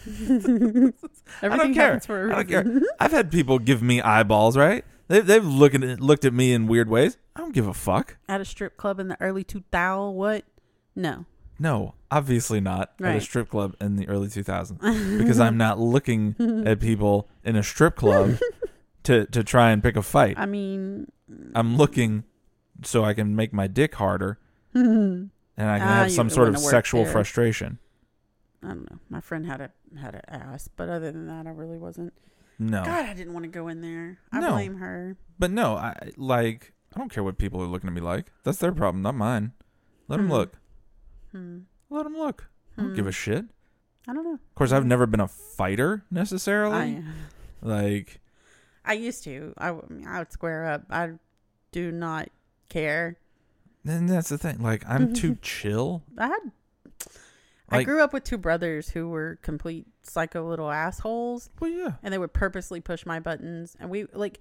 then. 0.06 0.94
I 1.42 1.48
don't 1.58 1.74
care. 1.74 1.84
happens 1.86 2.06
for 2.06 2.30
a 2.30 2.36
I 2.38 2.44
don't 2.44 2.48
reason. 2.66 2.80
care. 2.82 2.90
I've 3.00 3.12
had 3.12 3.32
people 3.32 3.60
give 3.60 3.82
me 3.82 4.02
eyeballs, 4.02 4.58
right? 4.58 4.86
They, 5.08 5.22
they've 5.22 5.46
looked 5.46 5.76
at 5.76 6.00
looked 6.02 6.26
at 6.26 6.34
me 6.34 6.52
in 6.54 6.68
weird 6.68 6.90
ways. 6.90 7.18
I 7.36 7.40
don't 7.42 7.54
give 7.54 7.68
a 7.68 7.74
fuck. 7.74 8.18
At 8.28 8.42
a 8.42 8.46
strip 8.46 8.78
club 8.78 9.00
in 9.00 9.08
the 9.10 9.18
early 9.22 9.44
2000s, 9.44 10.14
what? 10.14 10.46
No. 10.96 11.26
No, 11.58 11.94
obviously 12.12 12.60
not 12.60 12.92
at 13.00 13.06
a 13.06 13.10
Right. 13.14 13.22
strip 13.22 13.50
club 13.50 13.76
in 13.80 13.96
the 13.96 14.08
early 14.10 14.28
2000s 14.28 15.18
because 15.18 15.40
I'm 15.40 15.58
not 15.58 15.80
looking 15.80 16.36
at 16.66 16.80
people 16.82 17.30
in 17.46 17.56
a 17.56 17.64
strip 17.64 17.96
club 17.96 18.38
to 19.04 19.26
to 19.28 19.44
try 19.44 19.72
and 19.72 19.82
pick 19.84 19.96
a 19.96 20.02
fight. 20.02 20.36
I 20.38 20.46
mean, 20.48 21.12
I'm 21.54 21.78
looking 21.78 22.24
so 22.84 23.06
I 23.06 23.14
can 23.14 23.36
make 23.38 23.54
my 23.54 23.68
dick 23.68 23.96
harder 23.96 24.38
and 24.74 25.30
I 25.58 25.80
can 25.80 25.88
Ah, 25.88 25.94
have 26.00 26.08
you 26.10 26.14
some 26.16 26.30
sort 26.30 26.50
of 26.50 26.56
wouldn't 26.56 26.66
work 26.66 26.72
sexual 26.72 27.04
there. 27.04 27.12
frustration. 27.14 27.80
I 28.66 28.70
don't 28.70 28.90
know. 28.90 29.00
My 29.10 29.22
friend 29.22 29.46
had 29.46 29.62
a 29.62 29.72
had 30.00 30.16
an 30.16 30.22
ass, 30.28 30.68
but 30.76 30.90
other 30.90 31.12
than 31.12 31.28
that, 31.28 31.48
I 31.48 31.52
really 31.52 31.78
wasn't. 31.78 32.14
No, 32.58 32.84
God, 32.84 33.06
I 33.06 33.14
didn't 33.14 33.34
want 33.34 33.44
to 33.44 33.50
go 33.50 33.68
in 33.68 33.82
there. 33.82 34.18
I 34.32 34.40
No. 34.40 34.52
blame 34.54 34.76
her. 34.78 35.18
but 35.38 35.52
no, 35.52 35.76
I 35.76 36.12
like 36.18 36.74
I 36.96 37.00
don't 37.00 37.10
care 37.12 37.24
what 37.24 37.38
people 37.38 37.62
are 37.62 37.68
looking 37.68 37.88
at 37.90 37.94
me 37.94 38.02
like. 38.02 38.32
That's 38.44 38.58
their 38.60 38.72
problem, 38.72 39.02
not 39.02 39.16
mine. 39.16 39.52
Let 40.08 40.18
them 40.18 40.28
Hmm. 40.28 40.32
look. 40.32 40.58
Hmm. 41.32 41.60
Let 41.90 42.04
them 42.04 42.14
look. 42.16 42.50
I 42.78 42.82
don't 42.82 42.90
Hmm. 42.92 42.96
give 42.96 43.08
a 43.08 43.12
shit. 43.12 43.46
I 44.08 44.14
don't 44.14 44.24
know. 44.24 44.34
Of 44.36 44.56
course, 44.56 44.72
I've 44.72 44.86
never 44.86 45.06
been 45.06 45.20
a 45.20 45.28
fighter 45.28 46.06
necessarily. 46.12 46.76
I 46.76 47.04
like, 47.62 48.22
I 48.86 48.94
used 48.94 49.24
to. 49.26 49.54
I 49.58 49.72
would 49.72 50.32
square 50.32 50.66
up. 50.66 50.84
I 50.90 51.14
do 51.72 51.92
not 51.92 52.30
care. 52.70 53.18
and 53.88 54.10
that's 54.10 54.30
the 54.30 54.38
thing. 54.38 54.60
Like, 54.62 54.84
I'm 54.88 55.14
too 55.14 55.36
chill. 55.42 56.04
I 56.18 56.28
had. 56.28 56.52
I 57.70 57.84
grew 57.84 58.02
up 58.04 58.14
with 58.14 58.24
two 58.24 58.38
brothers 58.38 58.90
who 58.90 59.10
were 59.10 59.40
complete 59.42 59.88
psycho 60.04 60.48
little 60.48 60.70
assholes, 60.72 61.50
Well, 61.60 61.70
yeah, 61.72 61.94
and 62.04 62.14
they 62.14 62.18
would 62.18 62.34
purposely 62.34 62.80
push 62.82 63.06
my 63.06 63.20
buttons, 63.20 63.76
and 63.80 63.90
we 63.90 64.06
like. 64.14 64.40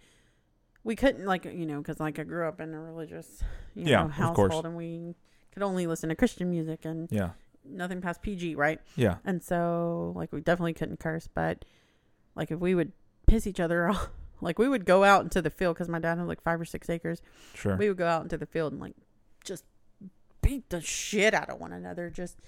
We 0.87 0.97
couldn't 0.97 1.25
like 1.25 1.47
you 1.47 1.65
know 1.65 1.79
because 1.79 1.99
like 1.99 2.19
I 2.19 2.25
grew 2.25 2.47
up 2.47 2.61
in 2.61 2.75
a 2.75 2.79
religious 2.79 3.43
you 3.75 3.87
Yeah, 3.87 4.03
know 4.03 4.09
household 4.09 4.67
and 4.67 4.77
we 4.77 5.15
could 5.55 5.63
only 5.63 5.87
listen 5.87 6.11
to 6.11 6.15
Christian 6.15 6.51
music 6.51 6.85
and 6.85 7.11
yeah, 7.11 7.31
nothing 7.65 8.03
past 8.03 8.21
PG 8.21 8.55
right 8.57 8.79
yeah. 8.95 9.17
And 9.25 9.43
so, 9.43 10.13
like, 10.15 10.31
we 10.31 10.43
definitely 10.43 10.75
couldn't 10.75 11.01
curse, 11.01 11.27
but 11.27 11.65
like, 12.35 12.51
if 12.51 12.61
we 12.61 12.75
would 12.75 12.93
piss 13.27 13.47
each 13.47 13.61
other 13.61 13.89
off, 13.89 14.11
like, 14.43 14.59
we 14.59 14.69
would 14.69 14.85
go 14.85 15.05
out 15.05 15.23
into 15.23 15.41
the 15.41 15.49
field 15.49 15.77
because 15.77 15.89
my 15.89 15.99
dad 15.99 16.19
had 16.19 16.27
like 16.29 16.43
five 16.43 16.61
or 16.61 16.67
six 16.67 16.91
acres. 16.91 17.23
Sure. 17.55 17.77
We 17.77 17.89
would 17.89 17.97
go 17.97 18.07
out 18.07 18.23
into 18.23 18.37
the 18.37 18.45
field 18.45 18.73
and 18.75 18.81
like 18.83 18.95
just 19.43 19.65
beat 20.43 20.69
the 20.69 20.83
shit 20.83 21.33
out 21.33 21.49
of 21.49 21.59
one 21.59 21.73
another. 21.73 22.11
Just, 22.11 22.39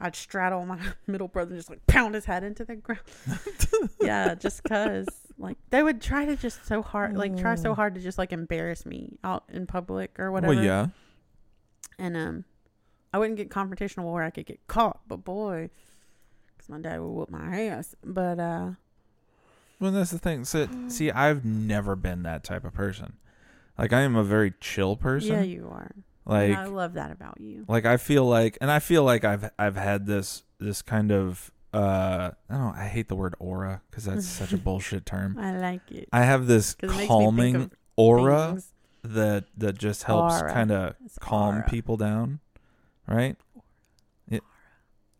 I'd 0.00 0.14
straddle 0.16 0.64
my 0.64 0.78
middle 1.06 1.28
brother 1.28 1.50
and 1.50 1.58
just 1.58 1.70
like 1.70 1.86
pound 1.86 2.14
his 2.14 2.24
head 2.24 2.44
into 2.44 2.64
the 2.64 2.76
ground. 2.76 3.00
yeah, 4.00 4.34
just 4.34 4.62
cause 4.64 5.06
like 5.38 5.56
they 5.70 5.82
would 5.82 6.00
try 6.00 6.24
to 6.24 6.36
just 6.36 6.66
so 6.66 6.82
hard, 6.82 7.16
like, 7.16 7.36
try 7.36 7.54
so 7.54 7.74
hard 7.74 7.94
to 7.94 8.00
just 8.00 8.18
like 8.18 8.32
embarrass 8.32 8.84
me 8.86 9.18
out 9.24 9.44
in 9.48 9.66
public 9.66 10.18
or 10.18 10.30
whatever. 10.30 10.54
Well, 10.54 10.64
yeah. 10.64 10.86
And 11.98 12.16
um, 12.16 12.44
I 13.12 13.18
wouldn't 13.18 13.36
get 13.36 13.48
confrontational 13.48 14.12
where 14.12 14.22
I 14.22 14.30
could 14.30 14.46
get 14.46 14.64
caught, 14.68 15.00
but 15.08 15.18
boy, 15.24 15.70
because 16.56 16.68
my 16.68 16.78
dad 16.78 17.00
would 17.00 17.08
whoop 17.08 17.30
my 17.30 17.62
ass. 17.62 17.94
But 18.04 18.38
uh, 18.38 18.70
Well, 19.80 19.92
that's 19.92 20.10
the 20.10 20.18
thing. 20.18 20.44
So, 20.44 20.68
see, 20.88 21.10
I've 21.10 21.44
never 21.44 21.96
been 21.96 22.22
that 22.22 22.44
type 22.44 22.64
of 22.64 22.72
person. 22.74 23.14
Like, 23.76 23.92
I 23.92 24.00
am 24.02 24.16
a 24.16 24.24
very 24.24 24.54
chill 24.60 24.96
person. 24.96 25.32
yeah, 25.32 25.42
you 25.42 25.68
are. 25.70 25.90
Like, 26.28 26.50
and 26.50 26.56
I 26.56 26.64
love 26.66 26.94
that 26.94 27.10
about 27.10 27.40
you. 27.40 27.64
like 27.68 27.84
I 27.86 27.96
feel 27.96 28.24
like, 28.24 28.56
and 28.60 28.70
I 28.70 28.78
feel 28.78 29.02
like 29.04 29.24
I've 29.24 29.50
I've 29.58 29.76
had 29.76 30.06
this 30.06 30.44
this 30.60 30.82
kind 30.82 31.10
of 31.10 31.50
uh, 31.74 32.30
I 32.48 32.54
don't 32.54 32.60
know. 32.62 32.74
I 32.76 32.86
hate 32.86 33.08
the 33.08 33.16
word 33.16 33.34
aura 33.38 33.82
because 33.90 34.04
that's 34.04 34.26
such 34.26 34.52
a 34.52 34.58
bullshit 34.66 35.04
term. 35.06 35.36
I 35.38 35.58
like 35.58 35.90
it. 35.90 36.08
I 36.12 36.22
have 36.22 36.46
this 36.46 36.74
'Cause 36.74 36.90
it 36.90 36.96
makes 36.96 37.00
me 37.00 37.06
think 37.06 37.08
calming 37.08 37.70
aura 37.96 38.46
Things. 38.50 38.72
that 39.04 39.44
that 39.56 39.76
just 39.78 40.04
helps 40.04 40.40
kind 40.42 40.70
of 40.70 40.94
calm 41.20 41.56
aura. 41.56 41.66
people 41.68 41.96
down, 41.96 42.40
right? 43.06 43.36
It, 44.30 44.42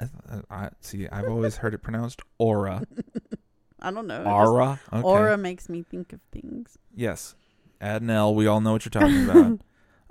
I, 0.00 0.06
I 0.50 0.68
see. 0.80 1.08
I've 1.08 1.28
always 1.28 1.56
heard 1.56 1.74
it 1.74 1.78
pronounced 1.78 2.20
aura. 2.38 2.82
I 3.80 3.90
don't 3.92 4.06
know. 4.08 4.24
Aura. 4.24 4.80
Okay. 4.92 5.02
Aura 5.02 5.36
makes 5.36 5.68
me 5.68 5.84
think 5.84 6.12
of 6.12 6.20
things. 6.32 6.76
Yes. 6.94 7.34
Add 7.80 8.02
an 8.02 8.10
L. 8.10 8.34
We 8.34 8.46
all 8.48 8.60
know 8.60 8.72
what 8.72 8.84
you're 8.84 8.90
talking 8.90 9.24
about. 9.24 9.60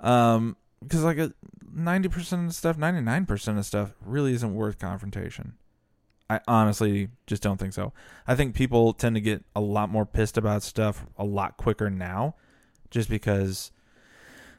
um, 0.00 0.56
because 0.82 1.04
like 1.04 1.18
a 1.18 1.32
ninety 1.72 2.08
percent 2.08 2.46
of 2.46 2.54
stuff, 2.54 2.76
ninety 2.78 3.00
nine 3.00 3.26
percent 3.26 3.58
of 3.58 3.66
stuff, 3.66 3.92
really 4.04 4.32
isn't 4.34 4.54
worth 4.54 4.78
confrontation. 4.78 5.54
I 6.30 6.40
honestly 6.46 7.08
just 7.26 7.42
don't 7.42 7.58
think 7.58 7.72
so. 7.72 7.92
I 8.26 8.34
think 8.34 8.54
people 8.54 8.92
tend 8.92 9.16
to 9.16 9.20
get 9.20 9.44
a 9.56 9.60
lot 9.60 9.88
more 9.88 10.04
pissed 10.04 10.36
about 10.36 10.62
stuff 10.62 11.06
a 11.16 11.24
lot 11.24 11.56
quicker 11.56 11.90
now, 11.90 12.34
just 12.90 13.08
because. 13.08 13.72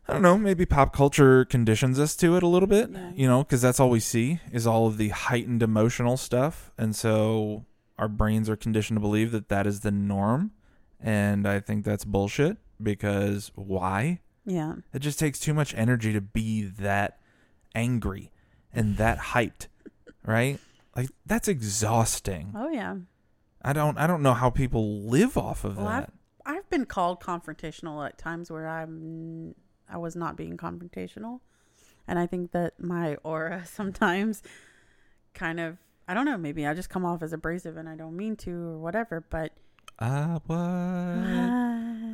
I 0.08 0.14
don't 0.14 0.24
know. 0.24 0.40
Maybe 0.40 0.66
pop 0.66 0.92
culture 0.92 1.46
conditions 1.46 2.00
us 2.00 2.16
to 2.16 2.36
it 2.36 2.42
a 2.42 2.48
little 2.48 2.66
bit, 2.66 2.90
you 3.14 3.28
know, 3.28 3.44
because 3.44 3.62
that's 3.62 3.80
all 3.80 3.92
we 3.92 4.00
see 4.00 4.40
is 4.52 4.66
all 4.66 4.88
of 4.88 4.98
the 4.98 5.10
heightened 5.10 5.62
emotional 5.62 6.18
stuff, 6.18 6.72
and 6.80 6.96
so 6.96 7.66
our 8.00 8.08
brains 8.08 8.50
are 8.50 8.56
conditioned 8.56 8.98
to 8.98 9.02
believe 9.02 9.32
that 9.32 9.50
that 9.50 9.68
is 9.68 9.82
the 9.82 9.92
norm, 9.92 10.50
and 11.00 11.48
I 11.48 11.60
think 11.60 11.86
that's 11.86 12.06
bullshit. 12.06 12.58
Because 12.82 13.52
why? 13.54 14.22
Yeah. 14.50 14.76
It 14.94 15.00
just 15.00 15.20
takes 15.20 15.40
too 15.40 15.54
much 15.54 15.74
energy 15.76 16.12
to 16.14 16.22
be 16.22 16.64
that 16.64 17.20
angry 17.76 18.32
and 18.74 18.98
that 18.98 19.18
hyped, 19.34 19.68
right? 20.26 20.60
Like 20.96 21.10
that's 21.26 21.48
exhausting. 21.48 22.54
Oh 22.56 22.70
yeah. 22.70 22.96
I 23.62 23.74
don't 23.74 23.98
I 23.98 24.08
don't 24.08 24.22
know 24.24 24.34
how 24.34 24.50
people 24.50 25.02
live 25.02 25.38
off 25.38 25.64
of 25.64 25.78
Well, 25.78 25.88
I've 25.88 26.06
that. 26.06 26.14
I've 26.46 26.70
been 26.70 26.86
called 26.86 27.22
confrontational 27.22 28.06
at 28.06 28.18
times 28.18 28.50
where 28.50 28.68
I'm 28.68 29.54
I 29.88 29.98
was 29.98 30.16
not 30.16 30.36
being 30.36 30.56
confrontational, 30.58 31.40
and 32.08 32.18
I 32.20 32.26
think 32.28 32.52
that 32.52 32.80
my 32.80 33.16
aura 33.24 33.66
sometimes 33.72 34.42
kind 35.34 35.60
of 35.60 35.78
I 36.08 36.14
don't 36.16 36.26
know 36.26 36.38
maybe 36.38 36.66
I 36.66 36.74
just 36.74 36.90
come 36.90 37.06
off 37.06 37.22
as 37.22 37.34
abrasive 37.34 37.78
and 37.78 37.88
I 37.88 37.96
don't 37.96 38.16
mean 38.18 38.36
to 38.38 38.52
or 38.52 38.78
whatever, 38.80 39.24
but 39.30 39.52
Ah, 40.00 40.40
what? 40.48 40.58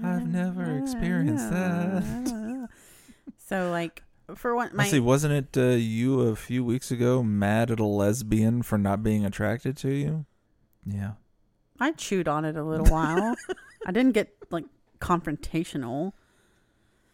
I've 0.04 0.28
never 0.28 0.78
experienced 0.78 1.50
that. 1.50 2.70
so 3.38 3.72
like 3.72 4.04
for 4.36 4.56
one, 4.56 4.72
my 4.74 4.88
see, 4.88 5.00
wasn't 5.00 5.34
it 5.34 5.58
uh, 5.58 5.76
you 5.76 6.22
a 6.22 6.36
few 6.36 6.64
weeks 6.64 6.90
ago 6.92 7.22
mad 7.22 7.70
at 7.70 7.80
a 7.80 7.86
lesbian 7.86 8.64
for 8.64 8.78
not 8.78 9.04
being 9.04 9.26
attracted 9.26 9.78
to 9.78 9.92
you? 9.92 10.26
Yeah. 10.86 11.14
I 11.80 11.92
chewed 11.92 12.28
on 12.28 12.46
it 12.46 12.56
a 12.56 12.64
little 12.64 12.88
while. 12.88 13.36
I 13.86 13.92
didn't 13.92 14.14
get 14.14 14.36
like 14.50 14.66
confrontational. 15.00 16.14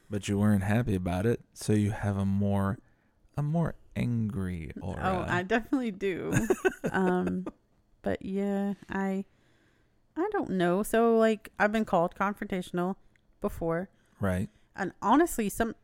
But 0.10 0.28
you 0.28 0.38
weren't 0.38 0.63
happy 0.63 0.96
about 0.96 1.26
it, 1.26 1.41
so 1.54 1.74
you 1.74 1.91
have 1.91 2.17
a 2.17 2.26
more 2.26 2.78
a 3.38 3.41
more 3.41 3.76
angry 3.96 4.72
aura. 4.82 5.02
Oh, 5.02 5.26
I 5.28 5.44
definitely 5.44 5.91
do. 5.91 6.34
um, 6.91 7.46
but 8.02 8.24
yeah, 8.24 8.74
I 8.89 9.26
I 10.17 10.28
don't 10.32 10.52
know. 10.52 10.84
So 10.84 11.17
like 11.17 11.52
I've 11.60 11.71
been 11.71 11.86
called 11.86 12.15
confrontational 12.15 12.95
before, 13.39 13.89
right. 14.19 14.50
and 14.76 14.91
honestly, 15.02 15.50
some 15.50 15.76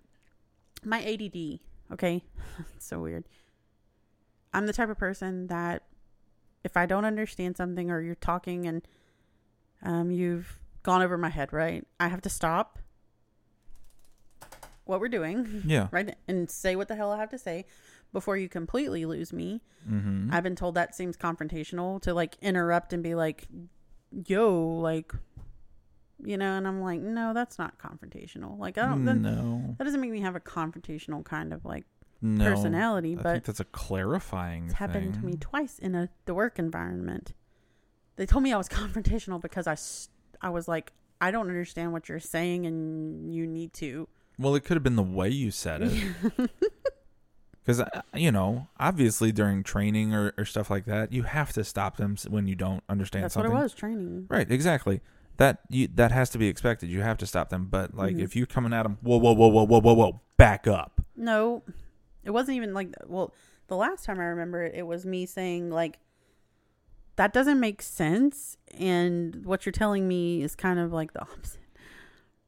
my 0.84 1.04
ADD. 1.04 1.60
Okay, 1.94 2.24
it's 2.76 2.86
so 2.86 3.00
weird. 3.00 3.26
I'm 4.54 4.66
the 4.66 4.74
type 4.74 4.90
of 4.90 4.98
person 4.98 5.48
that 5.48 5.84
if 6.64 6.76
I 6.76 6.86
don't 6.86 7.06
understand 7.06 7.58
something 7.58 7.90
or 7.90 8.02
you're 8.02 8.16
talking 8.16 8.66
and 8.68 8.82
um 9.84 10.12
you've 10.12 10.60
gone 10.84 11.02
over 11.02 11.18
my 11.18 11.30
head, 11.30 11.54
right? 11.54 11.86
I 12.00 12.08
have 12.10 12.22
to 12.22 12.30
stop 12.30 12.80
what 14.86 15.00
we're 15.00 15.10
doing, 15.10 15.64
Yeah. 15.66 15.88
right? 15.92 16.16
And 16.28 16.50
say 16.50 16.76
what 16.76 16.88
the 16.88 16.96
hell 16.96 17.12
I 17.12 17.18
have 17.18 17.30
to 17.32 17.38
say 17.38 17.66
before 18.14 18.38
you 18.38 18.48
completely 18.48 19.06
lose 19.06 19.34
me. 19.34 19.62
Mm-hmm. 19.90 20.30
I've 20.32 20.44
been 20.44 20.56
told 20.56 20.76
that 20.76 20.96
seems 20.96 21.18
confrontational 21.18 22.02
to 22.04 22.14
like 22.14 22.38
interrupt 22.42 22.94
and 22.94 23.04
be 23.04 23.14
like, 23.16 23.48
yo, 24.12 24.78
like, 24.82 25.14
you 26.24 26.38
know, 26.38 26.54
and 26.58 26.68
I'm 26.68 26.82
like, 26.82 27.00
no, 27.00 27.34
that's 27.34 27.58
not 27.60 27.78
confrontational. 27.78 28.58
Like, 28.58 28.78
I 28.78 28.86
don't, 28.88 29.06
that, 29.06 29.16
no. 29.16 29.76
that 29.78 29.84
doesn't 29.84 30.02
make 30.02 30.12
me 30.12 30.22
have 30.22 30.36
a 30.36 30.40
confrontational 30.40 31.24
kind 31.24 31.54
of 31.54 31.64
like 31.66 31.86
No. 32.22 32.44
personality, 32.46 33.12
I 33.14 33.16
think 33.16 33.24
but 33.24 33.44
that's 33.44 33.60
a 33.60 33.66
clarifying 33.66 34.66
it's 34.66 34.74
happened 34.76 35.14
to 35.16 35.26
me 35.26 35.34
twice 35.40 35.78
in 35.80 35.94
a 35.96 36.10
the 36.26 36.34
work 36.34 36.58
environment. 36.60 37.34
They 38.16 38.26
told 38.26 38.44
me 38.44 38.52
I 38.52 38.58
was 38.58 38.68
confrontational 38.82 39.40
because 39.42 39.68
I, 39.68 39.78
I 40.46 40.50
was 40.50 40.68
like, 40.68 40.94
I 41.22 41.30
don't 41.32 41.48
understand 41.48 41.94
what 41.94 42.10
you're 42.10 42.20
saying, 42.20 42.66
and 42.66 43.34
you 43.34 43.46
need 43.48 43.74
to. 43.74 44.08
Well, 44.40 44.54
it 44.56 44.64
could 44.66 44.76
have 44.76 44.84
been 44.84 44.96
the 44.96 45.04
way 45.04 45.30
you 45.30 45.50
said 45.52 45.82
it. 45.84 46.50
Because, 47.68 47.84
you 48.14 48.32
know, 48.32 48.70
obviously 48.80 49.34
during 49.34 49.62
training 49.62 50.14
or, 50.14 50.34
or 50.38 50.46
stuff 50.46 50.70
like 50.72 50.86
that, 50.86 51.12
you 51.12 51.24
have 51.24 51.52
to 51.52 51.66
stop 51.66 51.98
them 51.98 52.16
when 52.30 52.48
you 52.48 52.56
don't 52.56 52.82
understand 52.88 53.26
That's 53.26 53.34
something. 53.34 53.52
what 53.52 53.60
it 53.60 53.64
was 53.64 53.74
training. 53.74 54.26
Right, 54.30 54.50
exactly. 54.50 55.02
That 55.36 55.60
you 55.70 55.90
that 55.96 56.14
has 56.14 56.30
to 56.30 56.38
be 56.38 56.48
expected. 56.48 56.90
You 56.90 57.02
have 57.02 57.18
to 57.18 57.26
stop 57.28 57.50
them. 57.50 57.66
But 57.70 57.94
like, 57.94 58.16
Mhm. 58.16 58.22
if 58.22 58.38
you're 58.38 58.48
coming 58.48 58.72
at 58.72 58.84
them, 58.84 58.98
whoa, 59.02 59.18
whoa, 59.18 59.34
whoa, 59.34 59.50
whoa, 59.50 59.66
whoa, 59.66 59.82
whoa, 59.82 59.94
whoa, 59.94 60.22
back 60.38 60.66
up. 60.66 61.02
No, 61.18 61.62
it 62.24 62.32
wasn't 62.32 62.56
even 62.56 62.74
like 62.74 62.96
well, 63.06 63.34
the 63.68 63.76
last 63.76 64.06
time 64.06 64.18
I 64.20 64.24
remember 64.28 64.64
it, 64.64 64.74
it 64.76 64.88
was 64.88 65.06
me 65.06 65.26
saying 65.26 65.70
like 65.70 66.00
that 67.18 67.34
doesn't 67.34 67.60
make 67.60 67.82
sense 67.82 68.56
and 68.78 69.46
what 69.46 69.66
you're 69.66 69.74
telling 69.74 70.08
me 70.08 70.42
is 70.42 70.56
kind 70.56 70.80
of 70.80 70.94
like 70.94 71.12
the 71.12 71.22
opposite. 71.22 71.60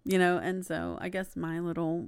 You 0.05 0.17
know, 0.17 0.38
and 0.38 0.65
so 0.65 0.97
I 1.01 1.10
guess 1.10 1.36
my 1.36 1.60
little 1.60 2.08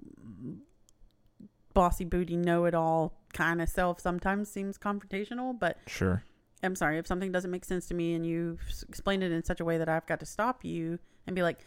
bossy 1.74 2.06
booty 2.06 2.36
know 2.36 2.66
it 2.66 2.74
all 2.74 3.14
kind 3.34 3.62
of 3.62 3.70
self 3.70 4.00
sometimes 4.00 4.50
seems 4.50 4.78
confrontational, 4.78 5.58
but 5.58 5.78
Sure. 5.88 6.24
I'm 6.64 6.76
sorry 6.76 6.98
if 6.98 7.08
something 7.08 7.32
doesn't 7.32 7.50
make 7.52 7.66
sense 7.66 7.88
to 7.88 7.94
me 7.94 8.14
and 8.14 8.26
you've 8.26 8.60
explained 8.88 9.24
it 9.24 9.32
in 9.32 9.44
such 9.44 9.60
a 9.60 9.66
way 9.66 9.78
that 9.78 9.90
I've 9.90 10.06
got 10.06 10.20
to 10.20 10.26
stop 10.26 10.64
you 10.64 11.00
and 11.26 11.36
be 11.36 11.42
like, 11.42 11.60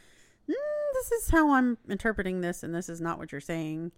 mm, 0.49 0.55
"This 0.95 1.13
is 1.13 1.31
how 1.31 1.53
I'm 1.53 1.79
interpreting 1.89 2.41
this, 2.41 2.63
and 2.63 2.75
this 2.75 2.89
is 2.89 3.01
not 3.01 3.19
what 3.19 3.33
you're 3.33 3.41
saying." 3.41 3.93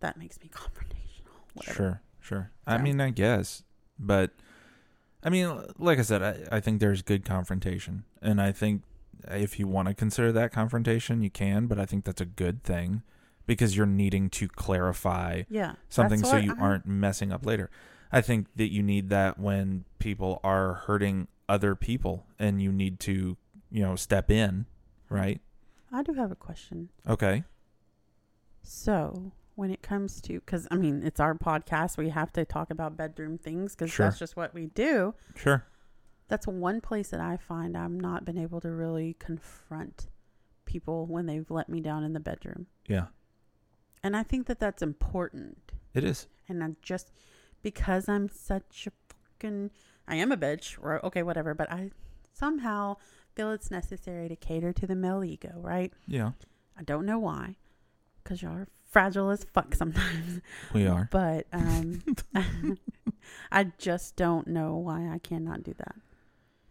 That 0.00 0.16
makes 0.16 0.40
me 0.40 0.48
confrontational. 0.52 1.32
Whatever. 1.54 1.74
Sure, 1.76 2.02
sure. 2.20 2.50
I 2.66 2.78
mean, 2.78 3.00
I 3.00 3.10
guess, 3.10 3.62
but 3.98 4.30
I 5.22 5.28
mean, 5.30 5.64
like 5.78 5.98
I 5.98 6.02
said, 6.02 6.22
I, 6.22 6.56
I 6.56 6.60
think 6.60 6.80
there's 6.80 7.02
good 7.02 7.24
confrontation, 7.24 8.04
and 8.22 8.40
I 8.40 8.52
think 8.52 8.82
if 9.28 9.58
you 9.58 9.66
want 9.66 9.88
to 9.88 9.94
consider 9.94 10.32
that 10.32 10.52
confrontation, 10.52 11.22
you 11.22 11.30
can. 11.30 11.66
But 11.66 11.78
I 11.78 11.84
think 11.84 12.04
that's 12.04 12.20
a 12.20 12.26
good 12.26 12.62
thing 12.62 13.02
because 13.48 13.76
you're 13.76 13.86
needing 13.86 14.30
to 14.30 14.46
clarify 14.46 15.42
Yeah. 15.48 15.74
something 15.88 16.22
so 16.22 16.36
you 16.36 16.52
I- 16.54 16.60
aren't 16.60 16.86
messing 16.86 17.32
up 17.32 17.44
later. 17.44 17.68
I 18.12 18.20
think 18.20 18.46
that 18.54 18.70
you 18.70 18.82
need 18.84 19.08
that 19.08 19.40
when 19.40 19.84
people 19.98 20.38
are 20.44 20.74
hurting 20.74 21.26
other 21.48 21.74
people, 21.74 22.26
and 22.38 22.60
you 22.62 22.70
need 22.70 23.00
to, 23.00 23.36
you 23.70 23.82
know, 23.82 23.96
step 23.96 24.30
in, 24.30 24.66
right? 25.08 25.40
I 25.90 26.02
do 26.02 26.12
have 26.12 26.30
a 26.30 26.36
question. 26.36 26.90
Okay. 27.08 27.42
So 28.62 29.32
when 29.54 29.70
it 29.70 29.82
comes 29.82 30.20
to, 30.22 30.34
because 30.40 30.68
I 30.70 30.76
mean, 30.76 31.02
it's 31.02 31.20
our 31.20 31.34
podcast, 31.34 31.96
we 31.96 32.10
have 32.10 32.32
to 32.34 32.44
talk 32.44 32.70
about 32.70 32.96
bedroom 32.96 33.38
things 33.38 33.74
because 33.74 33.90
Sure. 33.90 34.06
that's 34.06 34.18
just 34.18 34.36
what 34.36 34.54
we 34.54 34.66
do. 34.66 35.14
Sure. 35.34 35.64
That's 36.28 36.46
one 36.46 36.80
place 36.82 37.08
that 37.08 37.20
I 37.20 37.38
find 37.38 37.76
I've 37.76 37.90
not 37.90 38.24
been 38.24 38.36
able 38.38 38.60
to 38.60 38.70
really 38.70 39.16
confront 39.18 40.08
people 40.66 41.06
when 41.06 41.24
they've 41.26 41.50
let 41.50 41.70
me 41.70 41.80
down 41.80 42.04
in 42.04 42.12
the 42.12 42.20
bedroom, 42.20 42.66
Yeah. 42.86 43.06
And 44.08 44.16
I 44.16 44.22
think 44.22 44.46
that 44.46 44.58
that's 44.58 44.80
important. 44.82 45.70
It 45.92 46.02
is. 46.02 46.26
and 46.48 46.64
I 46.64 46.68
just 46.80 47.12
because 47.62 48.08
I'm 48.08 48.30
such 48.30 48.88
a 48.88 48.92
fucking 49.12 49.70
I 50.06 50.14
am 50.16 50.32
a 50.32 50.36
bitch 50.36 50.78
or 50.80 51.04
okay 51.04 51.22
whatever 51.22 51.52
but 51.54 51.70
I 51.70 51.90
somehow 52.32 52.96
feel 53.36 53.50
it's 53.52 53.70
necessary 53.70 54.28
to 54.30 54.36
cater 54.36 54.72
to 54.72 54.86
the 54.86 54.94
male 54.96 55.22
ego 55.22 55.52
right 55.56 55.92
Yeah. 56.06 56.30
I 56.78 56.84
don't 56.84 57.04
know 57.04 57.18
why 57.18 57.56
because 58.22 58.40
y'all 58.42 58.52
are 58.56 58.68
fragile 58.90 59.28
as 59.30 59.44
fuck 59.52 59.74
sometimes 59.74 60.40
We 60.72 60.86
are. 60.86 61.08
but 61.12 61.46
um 61.52 62.02
I 63.52 63.72
just 63.78 64.16
don't 64.16 64.46
know 64.46 64.76
why 64.76 65.08
I 65.12 65.18
cannot 65.18 65.62
do 65.64 65.74
that 65.78 65.96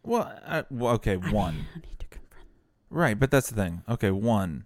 Well, 0.04 0.23
I, 0.47 0.63
well 0.71 0.93
okay. 0.95 1.17
I 1.21 1.32
One. 1.32 1.56
need, 1.58 1.65
I 1.76 1.80
need 1.88 2.00
to 2.00 2.08
confront 2.08 2.47
Right, 2.89 3.19
but 3.19 3.30
that's 3.30 3.50
the 3.50 3.56
thing. 3.62 3.84
Okay, 3.89 4.12
one, 4.12 4.65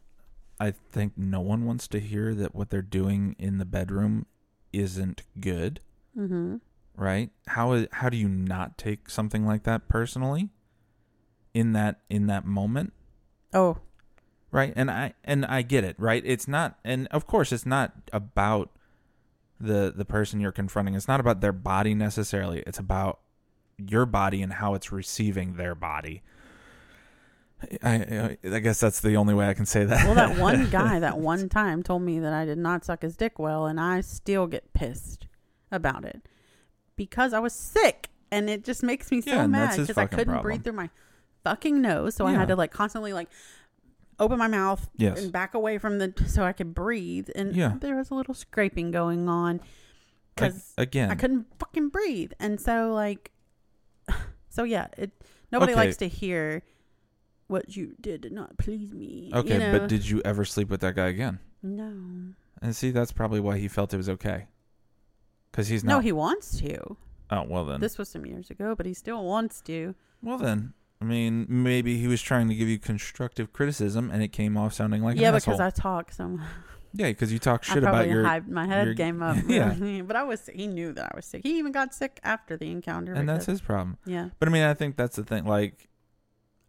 I 0.62 0.72
think 0.72 1.14
no 1.18 1.42
one 1.42 1.66
wants 1.66 1.88
to 1.90 2.00
hear 2.00 2.36
that 2.36 2.54
what 2.54 2.70
they're 2.70 2.82
doing 2.82 3.36
in 3.40 3.58
the 3.58 3.66
bedroom 3.66 4.26
isn't 4.72 5.24
good, 5.40 5.82
mm-hmm 6.18 6.58
right? 6.96 7.30
How 7.48 7.74
is 7.74 7.88
how 7.92 8.10
do 8.10 8.18
you 8.18 8.28
not 8.28 8.78
take 8.78 9.10
something 9.10 9.46
like 9.46 9.64
that 9.64 9.88
personally 9.88 10.50
in 11.54 11.74
that 11.74 12.02
in 12.10 12.28
that 12.28 12.46
moment, 12.46 12.94
oh 13.54 13.78
right? 14.52 14.74
And 14.76 14.92
I 14.92 15.14
and 15.24 15.46
I 15.46 15.62
get 15.62 15.84
it, 15.84 15.96
right? 15.98 16.22
It's 16.26 16.48
not 16.48 16.78
and 16.84 17.08
of 17.08 17.26
course 17.26 17.52
it's 17.52 17.66
not 17.66 17.94
about 18.14 18.70
the 19.60 19.94
the 19.96 20.06
person 20.06 20.40
you're 20.40 20.52
confronting. 20.52 20.96
It's 20.96 21.08
not 21.08 21.20
about 21.20 21.42
their 21.42 21.54
body 21.54 21.94
necessarily. 21.96 22.64
It's 22.68 22.80
about 22.80 23.20
your 23.78 24.06
body 24.06 24.42
and 24.42 24.54
how 24.54 24.74
it's 24.76 24.92
receiving 24.92 25.56
their 25.56 25.76
body. 25.76 26.22
I 27.84 28.38
I, 28.44 28.60
guess 28.60 28.80
that's 28.80 29.00
the 29.02 29.16
only 29.16 29.34
way 29.34 29.48
I 29.48 29.54
can 29.54 29.66
say 29.66 29.86
that. 29.86 30.06
well 30.06 30.16
that 30.16 30.38
one 30.38 30.70
guy 30.72 31.00
that 31.00 31.18
one 31.18 31.50
time 31.50 31.84
told 31.84 32.02
me 32.02 32.20
that 32.20 32.34
I 32.34 32.46
did 32.46 32.58
not 32.58 32.84
suck 32.86 33.02
his 33.04 33.16
dick 33.16 33.38
well 33.40 33.66
and 33.68 33.80
I 33.80 34.02
still 34.02 34.48
get 34.48 34.74
pissed 34.74 35.28
about 35.72 36.04
it 36.06 36.22
because 36.96 37.34
I 37.34 37.40
was 37.40 37.54
sick 37.54 38.10
and 38.32 38.50
it 38.50 38.64
just 38.64 38.84
makes 38.84 39.12
me 39.12 39.22
so 39.22 39.32
Yeah, 39.32 39.48
mad 39.48 39.78
because 39.78 39.98
I 39.98 40.06
couldn't 40.08 40.26
problem. 40.26 40.42
breathe 40.44 40.64
through 40.64 40.74
my 40.74 40.90
fucking 41.44 41.82
nose 41.82 42.16
so 42.16 42.26
I 42.26 42.34
had 42.34 42.48
to 42.50 42.56
like 42.56 42.72
constantly 42.72 43.14
like 43.14 43.30
open 44.20 44.38
my 44.38 44.48
mouth 44.48 44.90
Yes. 44.98 45.20
and 45.22 45.32
back 45.32 45.54
away 45.54 45.78
from 45.78 45.98
the 46.00 46.14
so 46.28 46.44
I 46.44 46.54
could 46.54 46.74
breathe 46.74 47.30
and 47.36 47.56
Yeah. 47.56 47.74
there 47.80 47.96
was 47.96 48.10
a 48.12 48.14
little 48.16 48.34
scraping 48.36 48.92
going 48.92 49.28
on 49.30 49.58
Like, 49.58 49.66
because 50.36 50.74
again, 50.78 51.10
I 51.12 51.16
couldn't 51.16 51.48
fucking 51.60 51.90
breathe 51.90 52.32
and 52.40 52.60
so 52.62 52.92
like 52.94 53.32
so 54.50 54.64
yeah 54.64 54.88
it 54.98 55.12
nobody 55.52 55.74
Okay. 55.74 55.82
likes 55.82 55.98
to 55.98 56.08
hear 56.08 56.62
what 57.52 57.76
you 57.76 57.94
did 58.00 58.22
did 58.22 58.32
not 58.32 58.58
please 58.58 58.92
me 58.94 59.30
okay, 59.34 59.54
you 59.54 59.60
know? 59.60 59.72
but 59.80 59.88
did 59.90 60.08
you 60.08 60.22
ever 60.26 60.44
sleep 60.46 60.70
with 60.70 60.82
that 60.82 60.96
guy 60.96 61.08
again? 61.08 61.40
no 61.62 62.34
And 62.62 62.76
see, 62.76 62.92
that's 62.92 63.12
probably 63.12 63.40
why 63.40 63.58
he 63.58 63.68
felt 63.68 63.94
it 63.94 63.98
was 63.98 64.10
okay. 64.10 64.48
Because 65.52 65.68
he's 65.68 65.84
not. 65.84 65.94
no 65.96 66.00
he 66.00 66.12
wants 66.12 66.60
to 66.62 66.98
oh 67.30 67.44
well 67.48 67.66
then. 67.66 67.80
This 67.80 67.98
was 67.98 68.10
some 68.10 68.26
years 68.26 68.50
ago, 68.50 68.76
but 68.76 68.86
he 68.86 68.94
still 68.94 69.24
wants 69.24 69.62
to. 69.62 69.96
well 70.22 70.38
then, 70.38 70.74
I 71.02 71.06
mean, 71.06 71.46
maybe 71.50 71.98
he 71.98 72.08
was 72.08 72.22
trying 72.22 72.48
to 72.50 72.56
give 72.56 72.68
you 72.68 72.78
constructive 72.80 73.52
criticism, 73.54 74.10
and 74.12 74.22
it 74.22 74.30
came 74.30 74.58
off 74.58 74.74
sounding 74.74 75.02
like 75.04 75.18
yeah, 75.18 75.32
because 75.32 75.60
asshole. 75.60 75.68
I 75.68 75.70
talk 75.72 76.12
so 76.12 76.28
much. 76.30 76.48
yeah, 76.94 77.08
because 77.08 77.34
you 77.34 77.40
talk 77.40 77.64
shit 77.64 77.82
probably 77.82 78.02
about 78.02 78.10
your, 78.10 78.24
hyped 78.24 78.48
my 78.50 78.68
head 78.68 78.86
your- 78.86 78.94
game 78.94 79.22
up. 79.24 79.38
Yeah. 79.48 79.74
but 80.08 80.16
I 80.16 80.24
was. 80.24 80.50
He 80.54 80.68
knew 80.68 80.94
that 80.94 81.12
I 81.12 81.16
was 81.16 81.26
sick. 81.26 81.42
He 81.44 81.58
even 81.58 81.72
got 81.72 81.94
sick 81.94 82.20
after 82.24 82.56
the 82.58 82.70
encounter. 82.70 83.14
and 83.14 83.28
that's 83.28 83.46
his 83.46 83.62
problem. 83.62 83.98
Yeah, 84.06 84.30
But 84.40 84.48
I 84.48 84.52
mean, 84.52 84.64
I 84.64 84.74
think 84.74 84.96
that's 84.96 85.16
the 85.16 85.24
thing. 85.24 85.46
Like, 85.46 85.90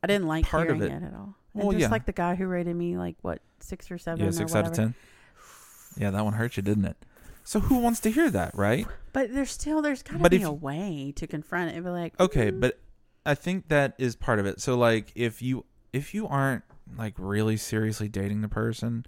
I 0.03 0.07
didn't 0.07 0.27
like 0.27 0.47
Part 0.47 0.69
of 0.71 0.77
hearing 0.77 0.93
it- 0.93 1.03
it. 1.03 1.07
at 1.07 1.15
all. 1.15 1.37
And 1.55 1.63
Well, 1.65 1.73
just 1.73 1.81
yeah. 1.83 1.89
like 1.91 2.07
the 2.07 2.13
guy 2.13 2.35
who 2.35 2.47
rated 2.47 2.75
me 2.77 2.97
like 2.97 3.17
what 3.23 3.41
six 3.61 3.91
or 3.91 3.99
seven 3.99 4.25
yeah, 4.25 4.31
six 4.31 4.55
out 4.55 4.67
of 4.67 4.73
ten. 4.73 4.95
Yeah, 5.97 6.11
that 6.11 6.25
one 6.25 6.33
hurt 6.35 6.57
you, 6.57 6.63
didn't 6.63 6.87
it? 6.87 6.97
So 7.45 7.61
who 7.61 7.79
wants 7.79 8.01
to 8.01 8.11
hear 8.11 8.31
that, 8.31 8.55
right? 8.55 8.87
But 9.13 9.35
there's 9.35 9.51
still 9.51 9.83
there's 9.83 10.03
got 10.03 10.15
to 10.15 10.19
But 10.21 10.31
be 10.31 10.39
if- 10.39 10.47
a 10.47 10.53
way 10.53 11.13
to 11.17 11.27
confront 11.27 11.71
it 11.71 11.75
and 11.77 11.85
be 11.85 11.91
like, 11.91 12.19
Okay, 12.19 12.51
"Mm, 12.51 12.61
but 12.61 12.79
I 13.27 13.35
think 13.35 13.69
that 13.69 13.95
is 13.99 14.17
part 14.17 14.39
of 14.39 14.47
it. 14.47 14.61
So 14.61 14.77
like 14.77 15.13
if 15.15 15.43
you 15.43 15.65
if 15.93 16.15
you 16.15 16.27
aren't 16.27 16.63
like 16.97 17.15
really 17.19 17.57
seriously 17.57 18.09
dating 18.09 18.41
the 18.41 18.49
person, 18.49 19.05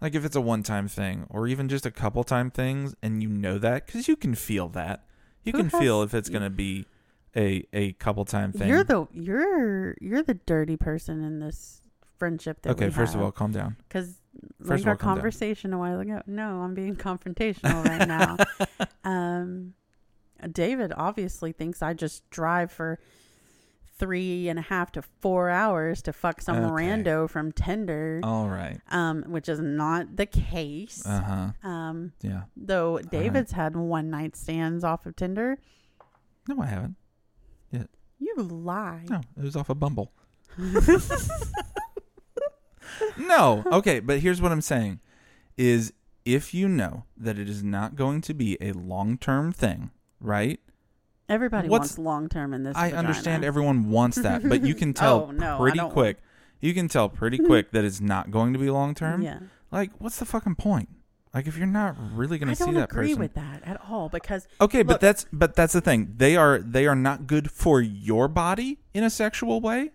like 0.00 0.14
if 0.14 0.24
it's 0.24 0.36
a 0.36 0.40
one-time 0.40 0.88
thing 0.88 1.26
or 1.30 1.46
even 1.46 1.68
just 1.68 1.86
a 1.86 1.90
couple 1.90 2.24
time 2.24 2.50
things 2.50 2.94
and 3.02 3.22
you 3.22 3.28
know 3.28 3.58
that 3.58 3.86
cuz 3.86 4.08
you 4.08 4.16
can 4.16 4.34
feel 4.34 4.68
that. 4.70 5.04
You 5.44 5.52
Who 5.52 5.58
can 5.58 5.70
feel 5.70 6.02
if 6.02 6.12
it's 6.14 6.28
going 6.28 6.42
to 6.42 6.50
be 6.50 6.86
a 7.36 7.64
a 7.72 7.92
couple 7.94 8.24
time 8.24 8.52
thing. 8.52 8.68
you're 8.68 8.84
the 8.84 9.06
you're 9.12 9.96
you're 10.00 10.22
the 10.22 10.34
dirty 10.34 10.76
person 10.76 11.22
in 11.22 11.38
this 11.40 11.80
friendship 12.18 12.62
that 12.62 12.70
Okay, 12.70 12.90
first 12.90 13.14
of 13.14 13.20
all, 13.20 13.30
calm 13.32 13.52
down. 13.52 13.76
because 13.88 14.16
First 14.60 14.70
like 14.70 14.80
of 14.80 14.86
all, 14.86 14.90
our 14.90 14.94
down. 14.96 15.14
conversation 15.16 15.72
a 15.72 15.78
while 15.78 15.98
ago. 16.00 16.22
No, 16.26 16.62
I'm 16.62 16.74
being 16.74 16.94
confrontational 16.96 17.84
right 17.84 18.06
now. 18.06 18.36
um, 19.04 19.74
David 20.52 20.92
obviously 20.96 21.50
thinks 21.52 21.82
I 21.82 21.92
just 21.94 22.28
drive 22.30 22.70
for 22.70 22.98
three 23.98 24.48
and 24.48 24.58
a 24.58 24.62
half 24.62 24.92
to 24.92 25.02
four 25.02 25.50
hours 25.50 26.02
to 26.02 26.12
fuck 26.12 26.40
some 26.40 26.56
Okay. 26.58 26.84
rando 26.84 27.28
from 27.28 27.50
Tinder, 27.50 28.20
All 28.22 28.48
right. 28.48 28.78
um, 28.92 29.24
which 29.26 29.48
is 29.48 29.58
not 29.60 30.14
the 30.16 30.26
case. 30.26 31.04
Uh-huh. 31.04 31.68
Um, 31.68 32.12
Yeah. 32.22 32.42
though 32.56 32.98
David's 32.98 33.50
had 33.52 33.74
one 33.74 34.08
night 34.08 34.36
stands 34.36 34.84
off 34.84 35.04
of 35.04 35.16
Tinder. 35.16 35.58
No, 36.48 36.62
I 36.62 36.66
haven't. 36.66 36.94
You 37.72 38.34
lie. 38.36 39.04
No, 39.08 39.20
it 39.36 39.42
was 39.44 39.54
off 39.54 39.70
a 39.70 39.74
Bumble. 39.76 40.10
no. 43.18 43.62
Okay, 43.66 44.00
but 44.00 44.20
here's 44.20 44.40
what 44.42 44.52
I'm 44.52 44.60
saying 44.60 45.00
is 45.56 45.92
if 46.24 46.52
you 46.54 46.68
know 46.68 47.04
that 47.16 47.38
it 47.38 47.48
is 47.48 47.62
not 47.62 47.94
going 47.96 48.20
to 48.22 48.34
be 48.34 48.56
a 48.60 48.72
long-term 48.72 49.52
thing, 49.52 49.90
right? 50.20 50.60
Everybody 51.28 51.68
What's- 51.68 51.80
wants 51.96 51.98
long 51.98 52.28
term 52.28 52.54
in 52.54 52.64
this. 52.64 52.76
I 52.76 52.86
vagina. 52.90 52.98
understand 53.08 53.44
everyone 53.44 53.90
wants 53.90 54.16
that, 54.18 54.48
but 54.48 54.62
you 54.64 54.74
can 54.74 54.94
tell 54.94 55.26
Oh, 55.28 55.30
no, 55.30 55.58
pretty 55.58 55.78
quick. 55.78 56.18
You 56.60 56.74
can 56.74 56.88
tell 56.88 57.08
pretty 57.08 57.38
quick 57.38 57.70
that 57.72 57.84
it's 57.84 58.00
not 58.00 58.30
going 58.32 58.52
to 58.52 58.58
be 58.58 58.68
long-term. 58.70 59.22
Yeah, 59.22 59.38
Like 59.70 59.90
what's 59.98 60.18
the 60.18 60.24
fucking 60.24 60.56
point? 60.56 60.88
Like 61.38 61.46
if 61.46 61.56
you're 61.56 61.68
not 61.68 61.94
really 62.16 62.36
going 62.36 62.48
to 62.48 62.56
see 62.56 62.64
that 62.64 62.66
person, 62.66 62.76
I 62.76 62.80
don't 62.80 62.90
agree 62.90 63.14
with 63.14 63.34
that 63.34 63.62
at 63.64 63.80
all 63.88 64.08
because 64.08 64.48
Okay, 64.60 64.82
but 64.82 65.00
that's 65.00 65.24
but 65.32 65.54
that's 65.54 65.72
the 65.72 65.80
thing. 65.80 66.14
They 66.16 66.36
are 66.36 66.58
they 66.58 66.84
are 66.88 66.96
not 66.96 67.28
good 67.28 67.48
for 67.48 67.80
your 67.80 68.26
body 68.26 68.80
in 68.92 69.04
a 69.04 69.10
sexual 69.10 69.60
way. 69.60 69.92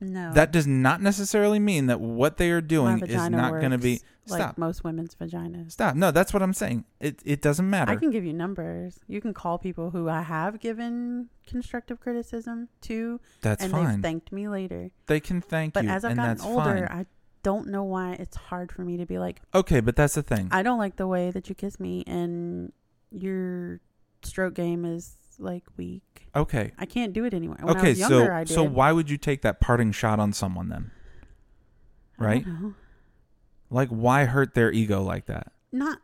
no, 0.00 0.32
That 0.32 0.50
does 0.50 0.66
not 0.66 1.02
necessarily 1.02 1.58
mean 1.58 1.84
that 1.88 2.00
what 2.00 2.38
they 2.38 2.50
are 2.50 2.62
doing 2.62 3.00
is 3.04 3.28
not 3.28 3.50
going 3.60 3.72
to 3.72 3.78
be 3.78 3.94
works 4.00 4.04
like 4.30 4.40
stop. 4.40 4.56
most 4.58 4.84
women's 4.84 5.14
vaginas. 5.14 5.72
Stop. 5.72 5.96
No, 5.96 6.10
that's 6.10 6.32
what 6.32 6.42
I'm 6.42 6.54
saying. 6.54 6.86
It 6.98 7.20
it 7.26 7.42
doesn't 7.42 7.68
matter. 7.68 7.92
I 7.92 7.96
can 7.96 8.10
give 8.10 8.24
you 8.24 8.32
numbers. 8.32 9.00
You 9.06 9.20
can 9.20 9.34
call 9.34 9.58
people 9.58 9.90
who 9.90 10.08
I 10.08 10.22
have 10.22 10.60
given 10.60 11.28
constructive 11.46 12.00
criticism 12.00 12.68
to, 12.82 13.20
that's 13.42 13.62
and 13.62 13.70
fine. 13.72 13.86
they've 13.86 14.02
thanked 14.02 14.32
me 14.32 14.48
later. 14.48 14.92
they 15.08 15.20
can 15.20 15.42
thank 15.42 15.74
But 15.74 15.84
you, 15.84 15.90
as 15.90 16.06
I've 16.06 16.12
and 16.12 16.20
gotten 16.20 16.40
older, 16.42 16.86
fine. 16.88 17.00
I 17.00 17.06
don't 17.42 17.68
know 17.68 17.84
why 17.84 18.12
it's 18.14 18.36
hard 18.36 18.72
for 18.72 18.82
me 18.82 18.96
to 18.98 19.06
be 19.06 19.18
like, 19.18 19.40
Okay, 19.54 19.80
but 19.80 19.96
that's 19.96 20.14
the 20.14 20.22
thing. 20.22 20.48
I 20.50 20.62
don't 20.62 20.78
like 20.78 20.96
the 20.96 21.06
way 21.06 21.30
that 21.30 21.48
you 21.48 21.54
kiss 21.54 21.78
me, 21.80 22.04
and 22.06 22.72
your 23.10 23.80
stroke 24.22 24.54
game 24.54 24.84
is 24.84 25.16
like 25.38 25.64
weak. 25.76 26.28
okay. 26.34 26.72
I 26.78 26.86
can't 26.86 27.12
do 27.12 27.24
it 27.24 27.34
anymore. 27.34 27.58
When 27.60 27.76
I 27.76 27.78
okay, 27.78 27.88
was 27.90 27.98
younger, 28.00 28.26
so 28.26 28.32
I 28.32 28.44
did. 28.44 28.54
so 28.54 28.64
why 28.64 28.92
would 28.92 29.08
you 29.08 29.16
take 29.16 29.42
that 29.42 29.60
parting 29.60 29.92
shot 29.92 30.18
on 30.18 30.32
someone 30.32 30.68
then? 30.68 30.90
Right? 32.18 32.44
Like 33.70 33.88
why 33.90 34.24
hurt 34.24 34.54
their 34.54 34.72
ego 34.72 35.02
like 35.02 35.26
that? 35.26 35.52
Not 35.70 36.00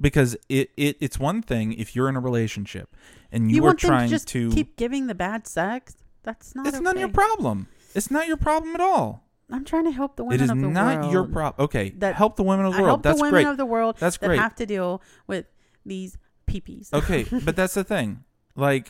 Because 0.00 0.36
it, 0.48 0.70
it 0.76 0.96
it's 1.00 1.18
one 1.18 1.42
thing 1.42 1.72
if 1.72 1.94
you're 1.94 2.08
in 2.08 2.16
a 2.16 2.20
relationship 2.20 2.96
and 3.30 3.50
you, 3.50 3.58
you, 3.58 3.66
are 3.66 3.74
trying 3.74 4.08
to 4.08 4.14
just 4.14 4.28
to 4.28 4.50
keep 4.50 4.76
giving 4.76 5.06
the 5.06 5.14
bad 5.14 5.46
sex. 5.46 5.96
That's 6.24 6.54
not. 6.54 6.66
It's 6.66 6.80
none 6.80 6.96
of 6.96 7.00
your 7.00 7.08
problem. 7.08 7.68
It's 7.94 8.10
not 8.10 8.26
your 8.26 8.36
problem 8.36 8.74
at 8.74 8.80
all. 8.80 9.27
I'm 9.50 9.64
trying 9.64 9.84
to 9.84 9.90
help 9.90 10.16
the 10.16 10.24
women 10.24 10.40
It 10.40 10.44
is 10.44 10.50
of 10.50 10.60
the 10.60 10.68
not 10.68 10.98
world. 11.00 11.12
your 11.12 11.24
problem. 11.24 11.64
Okay, 11.64 11.90
That- 11.98 12.14
help 12.16 12.36
the 12.36 12.42
women 12.42 12.66
of 12.66 12.72
the 12.72 12.78
I 12.78 12.82
world. 12.82 12.90
help 12.90 13.02
That's 13.02 13.18
the 13.18 13.22
women 13.22 13.42
great. 13.44 13.50
of 13.50 13.56
the 13.56 13.66
world 13.66 13.96
That's 13.98 14.18
that 14.18 14.26
great. 14.26 14.38
have 14.38 14.54
to 14.56 14.66
deal 14.66 15.02
with 15.26 15.46
these 15.86 16.18
peepees. 16.46 16.92
okay, 16.92 17.24
but 17.44 17.56
that's 17.56 17.74
the 17.74 17.84
thing. 17.84 18.24
Like, 18.54 18.88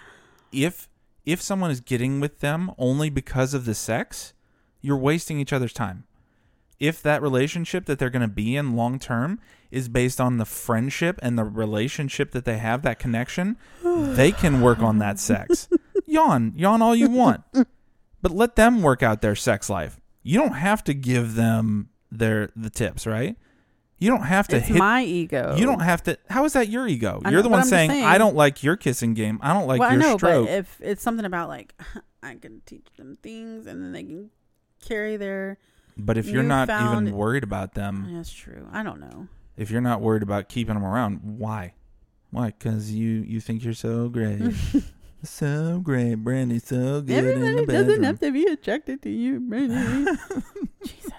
if 0.52 0.88
if 1.24 1.40
someone 1.42 1.70
is 1.70 1.80
getting 1.80 2.20
with 2.20 2.40
them 2.40 2.70
only 2.78 3.10
because 3.10 3.52
of 3.54 3.66
the 3.66 3.74
sex, 3.74 4.32
you're 4.80 4.96
wasting 4.96 5.38
each 5.38 5.52
other's 5.52 5.72
time. 5.74 6.04
If 6.80 7.02
that 7.02 7.20
relationship 7.20 7.84
that 7.86 7.98
they're 7.98 8.08
going 8.08 8.22
to 8.22 8.28
be 8.28 8.56
in 8.56 8.74
long 8.76 8.98
term 8.98 9.38
is 9.70 9.88
based 9.88 10.20
on 10.20 10.38
the 10.38 10.44
friendship 10.46 11.18
and 11.22 11.36
the 11.38 11.44
relationship 11.44 12.30
that 12.30 12.44
they 12.46 12.58
have, 12.58 12.82
that 12.82 12.98
connection, 12.98 13.56
they 13.84 14.32
can 14.32 14.60
work 14.60 14.78
on 14.80 14.98
that 14.98 15.18
sex. 15.18 15.68
yawn, 16.06 16.52
yawn 16.56 16.80
all 16.80 16.94
you 16.96 17.10
want, 17.10 17.42
but 18.22 18.30
let 18.32 18.56
them 18.56 18.80
work 18.80 19.02
out 19.02 19.20
their 19.20 19.34
sex 19.36 19.68
life. 19.68 19.97
You 20.22 20.38
don't 20.38 20.52
have 20.54 20.84
to 20.84 20.94
give 20.94 21.34
them 21.34 21.90
their 22.10 22.50
the 22.56 22.70
tips, 22.70 23.06
right? 23.06 23.36
You 24.00 24.10
don't 24.10 24.22
have 24.22 24.46
to 24.48 24.56
it's 24.58 24.68
hit 24.68 24.76
my 24.76 25.02
ego. 25.02 25.56
you 25.58 25.66
don't 25.66 25.80
have 25.80 26.02
to. 26.04 26.16
How 26.30 26.44
is 26.44 26.52
that 26.52 26.68
your 26.68 26.86
ego? 26.86 27.20
I 27.24 27.30
You're 27.30 27.38
know, 27.40 27.42
the 27.44 27.48
one 27.48 27.64
saying, 27.64 27.90
saying- 27.90 28.04
"I 28.04 28.16
don't 28.18 28.36
like 28.36 28.62
your 28.62 28.76
kissing 28.76 29.14
game. 29.14 29.40
I 29.42 29.52
don't 29.52 29.66
like 29.66 29.80
well, 29.80 29.92
your 29.92 30.00
I 30.00 30.04
know, 30.04 30.16
stroke." 30.16 30.46
but 30.46 30.52
if 30.54 30.80
it's 30.80 31.02
something 31.02 31.24
about 31.24 31.48
like 31.48 31.74
I 32.22 32.34
can 32.36 32.62
teach 32.64 32.86
them 32.96 33.18
things 33.22 33.66
and 33.66 33.82
then 33.82 33.92
they 33.92 34.04
can 34.04 34.30
carry 34.84 35.16
their. 35.16 35.58
But 35.96 36.16
if 36.16 36.28
you're 36.28 36.44
not 36.44 36.68
even 36.70 37.10
worried 37.12 37.42
about 37.42 37.74
them, 37.74 38.08
That's 38.14 38.30
true. 38.32 38.68
I 38.72 38.84
don't 38.84 39.00
know. 39.00 39.26
if 39.56 39.68
you're 39.70 39.80
not 39.80 40.00
worried 40.00 40.22
about 40.22 40.48
keeping 40.48 40.74
them 40.74 40.84
around, 40.84 41.18
why? 41.22 41.74
Why? 42.30 42.46
Because 42.56 42.92
you 42.92 43.08
you 43.26 43.40
think 43.40 43.64
you're 43.64 43.74
so 43.74 44.08
great, 44.08 44.40
so 45.22 45.80
great, 45.82 46.16
Brandy, 46.16 46.58
so 46.58 47.00
good 47.00 47.24
in 47.24 47.56
the 47.56 47.66
bedroom. 47.66 47.86
Doesn't 47.86 48.02
have 48.04 48.20
to 48.20 48.32
be 48.32 48.44
attracted 48.44 49.02
to 49.02 49.10
you, 49.10 49.40
Brandy. 49.40 50.10
Jesus, 50.84 51.12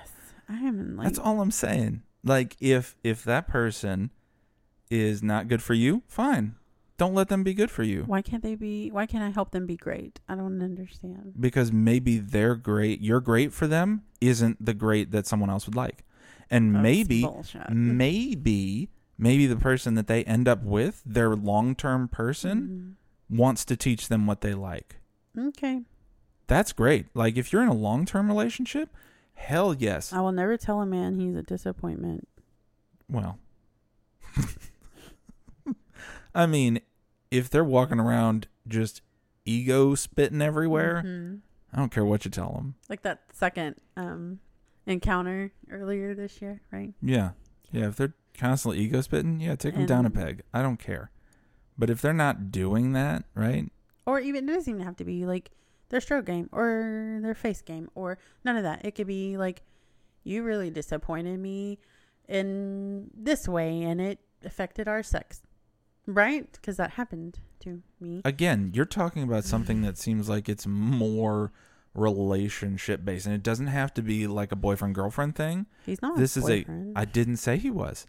I 0.48 0.56
am 0.56 0.98
like. 0.98 1.06
That's 1.06 1.20
all 1.20 1.42
I'm 1.42 1.52
saying. 1.52 2.04
Like 2.24 2.56
if 2.60 2.96
if 3.04 3.24
that 3.24 3.48
person 3.48 4.12
is 4.90 5.22
not 5.24 5.48
good 5.48 5.62
for 5.62 5.74
you, 5.74 6.04
fine. 6.08 6.56
Don't 6.98 7.14
let 7.14 7.30
them 7.30 7.44
be 7.44 7.54
good 7.54 7.72
for 7.72 7.84
you. 7.84 8.04
Why 8.04 8.22
can't 8.22 8.44
they 8.44 8.56
be? 8.56 8.92
Why 8.92 9.06
can't 9.06 9.24
I 9.24 9.30
help 9.30 9.52
them 9.52 9.66
be 9.66 9.78
great? 9.78 10.20
I 10.28 10.36
don't 10.36 10.62
understand. 10.62 11.34
because 11.40 11.72
maybe 11.72 12.18
they're 12.20 12.56
great, 12.56 13.00
you're 13.02 13.22
great 13.22 13.54
for 13.54 13.68
them 13.68 14.04
isn't 14.20 14.64
the 14.64 14.74
great 14.74 15.12
that 15.12 15.26
someone 15.26 15.50
else 15.50 15.66
would 15.66 15.76
like. 15.76 16.04
And 16.50 16.76
That's 16.76 16.84
maybe 16.84 17.22
bullshit. 17.22 17.70
maybe 17.70 18.90
maybe 19.18 19.48
the 19.48 19.56
person 19.56 19.96
that 19.96 20.08
they 20.08 20.24
end 20.24 20.48
up 20.48 20.64
with, 20.64 21.02
their 21.06 21.36
long-term 21.36 22.08
person 22.08 22.62
mm-hmm. 22.62 22.90
Wants 23.30 23.64
to 23.66 23.76
teach 23.78 24.08
them 24.08 24.26
what 24.28 24.42
they 24.42 24.54
like. 24.54 24.98
Okay, 25.38 25.84
That's 26.48 26.74
great. 26.74 27.06
Like 27.14 27.38
if 27.38 27.54
you're 27.54 27.62
in 27.62 27.68
a 27.70 27.74
long-term 27.74 28.28
relationship, 28.28 28.90
hell 29.34 29.74
yes. 29.74 30.12
I 30.12 30.20
will 30.22 30.32
never 30.32 30.58
tell 30.58 30.82
a 30.82 30.86
man 30.86 31.20
he's 31.20 31.36
a 31.36 31.44
disappointment. 31.44 32.28
Well, 33.10 33.38
I 36.36 36.46
mean, 36.46 36.82
if 37.32 37.50
they're 37.50 37.64
walking 37.64 38.00
around 38.00 38.48
just 38.68 39.02
ego 39.46 39.96
spitting 39.96 40.42
everywhere, 40.42 41.02
Mhm. 41.06 41.42
I 41.74 41.78
don't 41.78 41.92
care 41.92 42.06
what 42.06 42.26
you 42.26 42.32
tell 42.32 42.52
them. 42.54 42.76
Like 42.88 43.02
that 43.04 43.22
second 43.34 43.76
um 43.96 44.40
encounter 44.86 45.52
earlier 45.70 46.14
this 46.16 46.42
year, 46.42 46.62
right? 46.72 46.94
Yeah. 47.02 47.32
Yeah. 47.72 47.88
If 47.90 47.98
they're 47.98 48.14
constantly 48.38 48.80
ego 48.82 49.02
spitting, 49.02 49.40
yeah, 49.40 49.56
take 49.56 49.76
them 49.76 49.86
down 49.86 50.06
a 50.06 50.10
peg. 50.10 50.42
I 50.54 50.62
don't 50.62 50.78
care. 50.80 51.12
But 51.80 51.90
if 51.90 52.02
they're 52.02 52.14
not 52.14 52.52
doing 52.52 52.92
that, 52.94 53.24
right? 53.34 53.72
Or 54.06 54.20
even 54.20 54.50
it 54.50 54.54
doesn't 54.54 54.70
even 54.72 54.86
have 54.86 54.98
to 54.98 55.06
be 55.06 55.26
like 55.26 55.52
their 55.90 56.02
stroke 56.02 56.26
game 56.26 56.50
or 56.52 57.20
their 57.24 57.34
face 57.34 57.62
game 57.62 57.90
or 57.96 58.18
none 58.44 58.58
of 58.58 58.64
that. 58.64 58.86
It 58.86 58.96
could 58.96 59.08
be 59.08 59.38
like 59.38 59.64
you 60.24 60.44
really 60.44 60.70
disappointed 60.70 61.40
me 61.40 61.80
in 62.28 63.10
this 63.16 63.48
way 63.48 63.82
and 63.82 64.02
it 64.02 64.20
affected 64.44 64.88
our 64.88 65.02
sex. 65.02 65.42
Right? 66.06 66.52
Because 66.52 66.78
that 66.78 66.92
happened 66.92 67.40
to 67.62 67.82
me. 68.00 68.22
Again, 68.26 68.72
you're 68.74 68.86
talking 68.86 69.24
about 69.24 69.46
something 69.46 69.82
that 69.84 69.98
seems 69.98 70.28
like 70.28 70.50
it's 70.50 70.66
more 70.68 71.52
relationship 71.94 73.06
based, 73.06 73.26
and 73.26 73.36
it 73.36 73.44
doesn't 73.44 73.68
have 73.68 73.94
to 73.94 74.02
be 74.02 74.26
like 74.26 74.52
a 74.52 74.56
boyfriend 74.56 74.96
girlfriend 74.96 75.36
thing. 75.36 75.68
He's 75.86 76.02
not. 76.02 76.18
this 76.18 76.36
a 76.36 76.40
is 76.40 76.50
a. 76.50 76.66
I 76.96 77.06
didn't 77.06 77.38
say 77.38 77.58
he 77.58 77.70
was. 77.70 78.08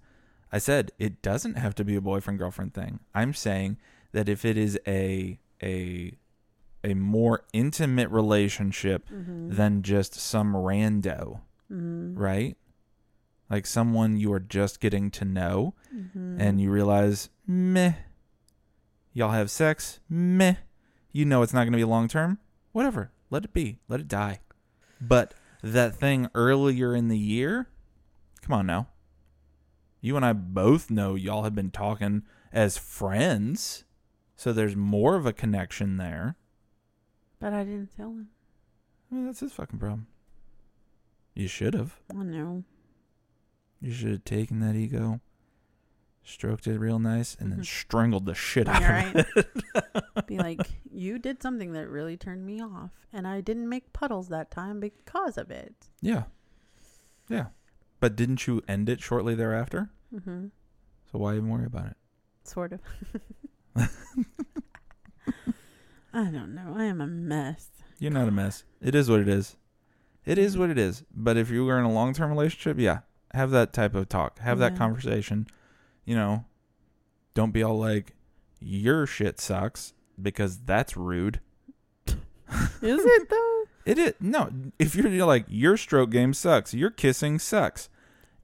I 0.52 0.58
said 0.58 0.92
it 0.98 1.22
doesn't 1.22 1.54
have 1.56 1.74
to 1.76 1.84
be 1.84 1.94
a 1.96 2.00
boyfriend 2.00 2.38
girlfriend 2.38 2.74
thing. 2.74 3.00
I'm 3.14 3.34
saying 3.34 3.78
that 4.12 4.28
if 4.28 4.44
it 4.44 4.56
is 4.56 4.78
a 4.86 5.38
a 5.62 6.12
a 6.82 6.94
more 6.94 7.44
intimate 7.52 8.08
relationship 8.08 9.08
Mhm. 9.10 9.54
than 9.54 9.82
just 9.82 10.14
some 10.14 10.54
rando, 10.54 11.40
Mhm. 11.70 12.18
right? 12.18 12.56
Like 13.50 13.66
someone 13.66 14.16
you 14.16 14.32
are 14.32 14.40
just 14.40 14.80
getting 14.80 15.10
to 15.12 15.24
know 15.26 15.74
Mhm. 15.94 16.36
and 16.40 16.60
you 16.60 16.70
realize, 16.70 17.28
meh, 17.46 17.92
y'all 19.12 19.32
have 19.32 19.50
sex, 19.50 20.00
meh, 20.08 20.54
you 21.12 21.24
know 21.26 21.42
it's 21.42 21.52
not 21.52 21.64
going 21.64 21.72
to 21.72 21.76
be 21.78 21.84
long 21.84 22.08
term, 22.08 22.38
whatever, 22.72 23.10
let 23.28 23.44
it 23.44 23.52
be, 23.52 23.78
let 23.88 24.00
it 24.00 24.08
die. 24.08 24.40
But 25.00 25.34
that 25.62 25.94
thing 25.96 26.28
earlier 26.34 26.94
in 26.96 27.08
the 27.08 27.18
year, 27.18 27.68
come 28.40 28.54
on 28.54 28.66
now. 28.66 28.88
You 30.00 30.16
and 30.16 30.24
I 30.24 30.32
both 30.32 30.90
know 30.90 31.14
y'all 31.14 31.42
have 31.44 31.54
been 31.54 31.70
talking 31.70 32.22
as 32.52 32.78
friends, 32.78 33.84
so 34.36 34.52
there's 34.52 34.76
more 34.76 35.16
of 35.16 35.26
a 35.26 35.32
connection 35.32 35.96
there. 35.98 36.36
But 37.38 37.52
I 37.52 37.64
didn't 37.64 37.96
tell 37.96 38.08
him. 38.10 38.28
Well, 39.10 39.24
that's 39.24 39.40
his 39.40 39.52
fucking 39.52 39.78
problem. 39.78 40.06
You 41.34 41.48
should 41.48 41.74
have. 41.74 41.96
I 42.10 42.22
know. 42.22 42.64
You 43.80 43.92
should 43.92 44.10
have 44.10 44.24
taken 44.24 44.60
that 44.60 44.74
ego, 44.74 45.20
stroked 46.22 46.66
it 46.66 46.78
real 46.78 46.98
nice, 46.98 47.34
and 47.38 47.50
then 47.50 47.60
Mhm. 47.60 47.66
strangled 47.66 48.26
the 48.26 48.34
shit 48.34 48.68
out 48.68 48.82
of 49.16 49.26
it. 49.36 50.26
Be 50.26 50.36
like, 50.38 50.60
you 50.90 51.18
did 51.18 51.42
something 51.42 51.72
that 51.72 51.88
really 51.88 52.16
turned 52.16 52.44
me 52.44 52.60
off, 52.60 52.90
and 53.12 53.26
I 53.26 53.40
didn't 53.40 53.68
make 53.68 53.92
puddles 53.92 54.28
that 54.28 54.50
time 54.50 54.80
because 54.80 55.38
of 55.38 55.50
it. 55.50 55.88
Yeah. 56.02 56.24
Yeah. 57.28 57.46
But 58.00 58.16
didn't 58.16 58.46
you 58.46 58.62
end 58.66 58.88
it 58.88 59.00
shortly 59.00 59.34
thereafter? 59.34 59.90
Mm-hmm. 60.14 60.46
So 61.12 61.18
why 61.18 61.36
even 61.36 61.48
worry 61.48 61.66
about 61.66 61.86
it? 61.86 61.96
Sort 62.44 62.72
of. 62.72 62.80
I 66.12 66.24
don't 66.24 66.54
know. 66.54 66.74
I 66.76 66.84
am 66.84 67.00
a 67.00 67.06
mess. 67.06 67.68
You're 67.98 68.10
not 68.10 68.28
a 68.28 68.32
mess. 68.32 68.64
It 68.80 68.94
is 68.94 69.08
what 69.10 69.20
it 69.20 69.28
is. 69.28 69.56
It 70.24 70.38
is 70.38 70.56
what 70.56 70.70
it 70.70 70.78
is. 70.78 71.04
But 71.14 71.36
if 71.36 71.50
you 71.50 71.64
were 71.64 71.78
in 71.78 71.84
a 71.84 71.92
long 71.92 72.14
term 72.14 72.30
relationship, 72.30 72.78
yeah, 72.78 73.00
have 73.32 73.50
that 73.50 73.72
type 73.72 73.94
of 73.94 74.08
talk. 74.08 74.38
Have 74.38 74.58
that 74.58 74.76
conversation. 74.76 75.46
You 76.04 76.14
know, 76.16 76.44
don't 77.34 77.52
be 77.52 77.62
all 77.62 77.78
like, 77.78 78.14
your 78.58 79.06
shit 79.06 79.38
sucks 79.40 79.92
because 80.20 80.58
that's 80.58 80.96
rude. 80.96 81.40
Is 82.06 83.04
it 83.04 83.28
though? 83.30 83.59
It 83.86 83.98
is 83.98 84.14
no. 84.20 84.50
If 84.78 84.94
you're, 84.94 85.08
you're 85.08 85.26
like 85.26 85.46
your 85.48 85.76
stroke 85.76 86.10
game 86.10 86.34
sucks, 86.34 86.74
your 86.74 86.90
kissing 86.90 87.38
sucks. 87.38 87.88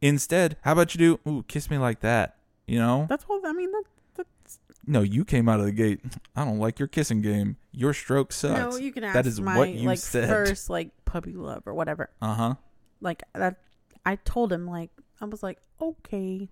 Instead, 0.00 0.56
how 0.62 0.72
about 0.72 0.94
you 0.94 0.98
do 0.98 1.30
ooh 1.30 1.42
kiss 1.48 1.70
me 1.70 1.78
like 1.78 2.00
that? 2.00 2.36
You 2.66 2.78
know? 2.78 3.06
That's 3.08 3.24
what 3.24 3.44
I 3.46 3.52
mean. 3.52 3.70
That, 3.72 3.84
that's 4.16 4.58
No, 4.86 5.00
you 5.02 5.24
came 5.24 5.48
out 5.48 5.60
of 5.60 5.66
the 5.66 5.72
gate. 5.72 6.00
I 6.34 6.44
don't 6.44 6.58
like 6.58 6.78
your 6.78 6.88
kissing 6.88 7.20
game. 7.22 7.56
Your 7.72 7.92
stroke 7.94 8.32
sucks. 8.32 8.74
no. 8.74 8.80
You 8.80 8.92
can 8.92 9.04
ask 9.04 9.14
That 9.14 9.26
is 9.26 9.40
my 9.40 9.56
what 9.56 9.68
you 9.70 9.86
like 9.86 9.98
said. 9.98 10.28
first 10.28 10.68
like 10.70 10.90
puppy 11.04 11.32
love 11.32 11.62
or 11.66 11.74
whatever. 11.74 12.10
Uh 12.20 12.34
huh. 12.34 12.54
Like 13.00 13.22
that. 13.34 13.56
I 14.04 14.16
told 14.16 14.52
him 14.52 14.66
like 14.66 14.90
I 15.20 15.24
was 15.26 15.42
like 15.42 15.58
okay, 15.80 16.48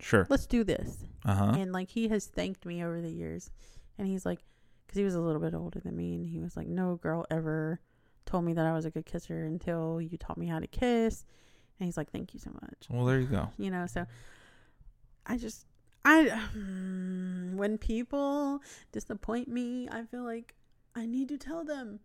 Sure. 0.00 0.26
let's 0.30 0.46
do 0.46 0.64
this. 0.64 1.04
Uh 1.24 1.34
huh. 1.34 1.54
And 1.58 1.72
like 1.72 1.90
he 1.90 2.08
has 2.08 2.26
thanked 2.26 2.64
me 2.66 2.82
over 2.84 3.00
the 3.00 3.10
years, 3.10 3.50
and 3.98 4.06
he's 4.06 4.24
like, 4.26 4.40
because 4.94 5.00
he 5.00 5.04
was 5.04 5.14
a 5.16 5.20
little 5.20 5.40
bit 5.40 5.54
older 5.54 5.80
than 5.80 5.96
me, 5.96 6.14
and 6.14 6.24
he 6.24 6.38
was 6.38 6.56
like, 6.56 6.68
no 6.68 6.94
girl 6.94 7.26
ever 7.28 7.80
told 8.26 8.44
me 8.44 8.52
that 8.52 8.64
I 8.64 8.72
was 8.72 8.84
a 8.84 8.90
good 8.90 9.04
kisser 9.04 9.44
until 9.44 10.00
you 10.00 10.16
taught 10.16 10.38
me 10.38 10.46
how 10.46 10.60
to 10.60 10.68
kiss. 10.68 11.24
And 11.80 11.86
he's 11.86 11.96
like, 11.96 12.12
thank 12.12 12.32
you 12.32 12.38
so 12.38 12.50
much. 12.62 12.86
Well, 12.88 13.04
there 13.04 13.18
you 13.18 13.26
go. 13.26 13.48
You 13.58 13.72
know, 13.72 13.86
so 13.86 14.06
I 15.26 15.36
just 15.36 15.66
I 16.04 16.22
when 16.54 17.76
people 17.78 18.62
disappoint 18.92 19.48
me, 19.48 19.88
I 19.90 20.04
feel 20.04 20.22
like 20.22 20.54
I 20.94 21.06
need 21.06 21.28
to 21.30 21.38
tell 21.38 21.64
them. 21.64 21.98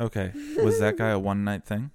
Okay. 0.00 0.32
Was 0.56 0.80
that 0.80 0.96
guy 0.96 1.10
a 1.10 1.18
one 1.20 1.44
night 1.44 1.64
thing? 1.64 1.92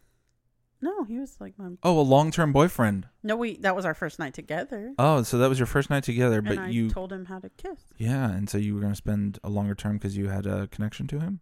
No, 0.81 1.03
he 1.03 1.19
was 1.19 1.35
like 1.41 1.57
my 1.59 1.71
Oh, 1.83 1.99
a 1.99 2.01
long 2.01 2.31
term 2.31 2.53
boyfriend. 2.53 3.07
no. 3.23 3.35
We 3.35 3.57
that 3.57 3.75
was 3.75 3.85
our 3.85 3.93
first 3.93 4.17
night 4.19 4.33
together, 4.33 4.93
Oh, 4.97 5.23
so 5.23 5.37
that 5.37 5.49
was 5.49 5.59
your 5.59 5.65
first 5.65 5.89
night 5.89 6.03
together, 6.03 6.41
but 6.41 6.53
and 6.53 6.59
I 6.61 6.69
you 6.69 6.89
told 6.89 7.11
him 7.11 7.25
how 7.25 7.39
to 7.39 7.49
kiss. 7.49 7.79
yeah, 7.97 8.31
and 8.31 8.49
so 8.49 8.57
you 8.57 8.75
were 8.75 8.79
going 8.81 8.93
to 8.93 8.97
spend 8.97 9.39
a 9.43 9.49
longer 9.49 9.75
term 9.75 9.97
because 9.97 10.15
you 10.15 10.29
had 10.29 10.45
a 10.45 10.67
connection 10.67 11.07
to 11.07 11.19
him. 11.19 11.41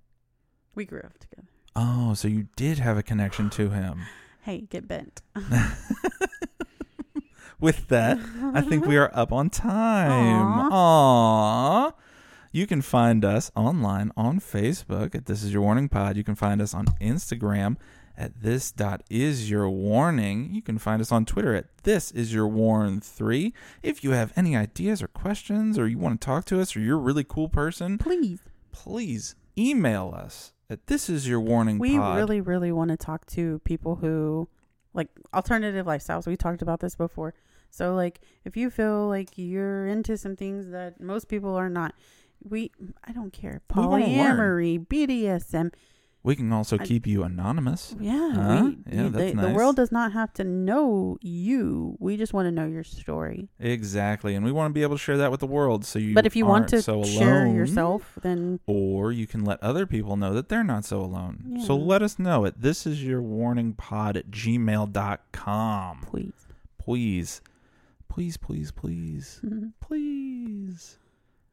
We 0.75 0.85
grew 0.85 1.01
up 1.01 1.17
together. 1.19 1.47
Oh, 1.75 2.13
so 2.15 2.27
you 2.27 2.47
did 2.55 2.79
have 2.79 2.97
a 2.97 3.03
connection 3.03 3.49
to 3.51 3.69
him. 3.69 4.01
Hey, 4.47 4.61
get 4.61 4.87
bent. 4.87 5.21
With 7.59 7.87
that, 7.87 8.19
I 8.53 8.61
think 8.61 8.85
we 8.85 8.97
are 8.97 9.09
up 9.13 9.33
on 9.33 9.49
time. 9.49 10.69
Aww. 10.71 11.91
You 12.51 12.67
can 12.67 12.83
find 12.83 13.25
us 13.25 13.51
online 13.55 14.11
on 14.15 14.39
Facebook 14.39 15.15
at 15.15 15.25
This 15.25 15.41
Is 15.43 15.51
Your 15.51 15.63
Warning 15.63 15.89
Pod. 15.89 16.17
You 16.17 16.23
can 16.23 16.35
find 16.35 16.61
us 16.61 16.75
on 16.75 16.85
Instagram 17.01 17.77
at 18.17 18.41
this 18.41 18.71
dot 18.71 19.03
is 19.09 19.49
your 19.49 19.69
warning. 19.69 20.49
You 20.53 20.61
can 20.61 20.77
find 20.77 21.01
us 21.01 21.11
on 21.11 21.25
Twitter 21.25 21.53
at 21.55 21.65
this 21.83 22.11
is 22.11 22.33
your 22.33 22.47
warn 22.47 22.99
three. 22.99 23.53
If 23.83 24.03
you 24.03 24.11
have 24.11 24.33
any 24.35 24.55
ideas 24.55 25.01
or 25.03 25.07
questions 25.07 25.77
or 25.77 25.87
you 25.87 25.97
want 25.97 26.19
to 26.19 26.25
talk 26.25 26.45
to 26.45 26.59
us 26.59 26.75
or 26.75 26.79
you're 26.79 26.97
a 26.97 27.01
really 27.01 27.23
cool 27.23 27.47
person, 27.49 27.97
Please. 27.97 28.39
please 28.71 29.35
email 29.57 30.13
us 30.15 30.51
at 30.69 30.87
this 30.87 31.09
is 31.09 31.27
your 31.27 31.39
warning 31.39 31.79
We 31.79 31.97
pod. 31.97 32.17
really, 32.17 32.41
really 32.41 32.71
want 32.71 32.89
to 32.91 32.97
talk 32.97 33.25
to 33.27 33.59
people 33.59 33.95
who 33.97 34.49
like 34.93 35.09
alternative 35.33 35.85
lifestyles. 35.85 36.25
We 36.27 36.35
talked 36.35 36.61
about 36.61 36.79
this 36.79 36.95
before. 36.95 37.33
So 37.69 37.93
like 37.93 38.19
if 38.45 38.57
you 38.57 38.69
feel 38.69 39.07
like 39.07 39.29
you're 39.35 39.85
into 39.87 40.17
some 40.17 40.35
things 40.35 40.69
that 40.71 40.99
most 40.99 41.27
people 41.27 41.55
are 41.55 41.69
not, 41.69 41.93
we 42.43 42.71
I 43.03 43.11
don't 43.13 43.31
care. 43.31 43.61
We 43.75 43.85
wanna 43.85 44.07
learn. 44.07 44.37
Polyamory, 44.37 44.87
BDSM. 44.87 45.71
We 46.27 46.35
can 46.35 46.51
also 46.51 46.77
I- 46.77 46.85
keep 46.85 47.07
you 47.07 47.23
anonymous. 47.23 47.95
Yeah. 47.99 48.31
Huh? 48.33 48.61
we, 48.65 48.93
Yeah, 48.93 49.03
you- 49.03 49.09
that's 49.09 49.33
the, 49.35 49.41
the 49.47 49.53
world 49.53 49.75
does 49.77 49.91
not 49.91 50.11
have 50.11 50.31
to 50.33 50.43
know 50.43 51.17
you. 51.21 51.95
We 51.99 52.17
just 52.17 52.33
want 52.33 52.45
to 52.47 52.51
know 52.51 52.67
your 52.67 52.83
story. 52.83 53.47
Exactly, 53.59 54.35
and 54.35 54.45
we 54.45 54.51
want 54.51 54.69
to 54.69 54.73
be 54.73 54.83
able 54.83 54.95
to 54.95 54.99
share 55.01 55.17
that 55.17 55.31
with 55.31 55.39
the 55.39 55.47
world. 55.47 55.85
So 55.85 55.99
you, 55.99 56.13
but 56.13 56.25
if 56.25 56.35
you 56.35 56.45
want 56.45 56.67
to 56.69 56.81
so 56.81 57.03
share 57.03 57.43
alone, 57.45 57.55
yourself, 57.55 58.19
then 58.21 58.59
or 58.67 59.11
you 59.11 59.25
can 59.25 59.45
let 59.45 59.61
other 59.63 59.85
people 59.85 60.17
know 60.17 60.33
that 60.33 60.49
they're 60.49 60.63
not 60.63 60.83
so 60.85 60.99
alone. 61.01 61.61
So 61.65 61.75
let 61.75 62.01
us 62.01 62.19
know 62.19 62.45
at 62.45 62.61
this 62.61 62.85
is 62.85 63.03
your 63.03 63.21
warning 63.21 63.73
pod 63.73 64.17
at 64.17 64.29
gmail.com. 64.29 66.01
please. 66.11 66.33
Please, 66.77 67.41
please, 68.09 68.37
please, 68.37 68.71
please, 68.71 69.39
Mhm. 69.45 69.71
please. 69.81 70.97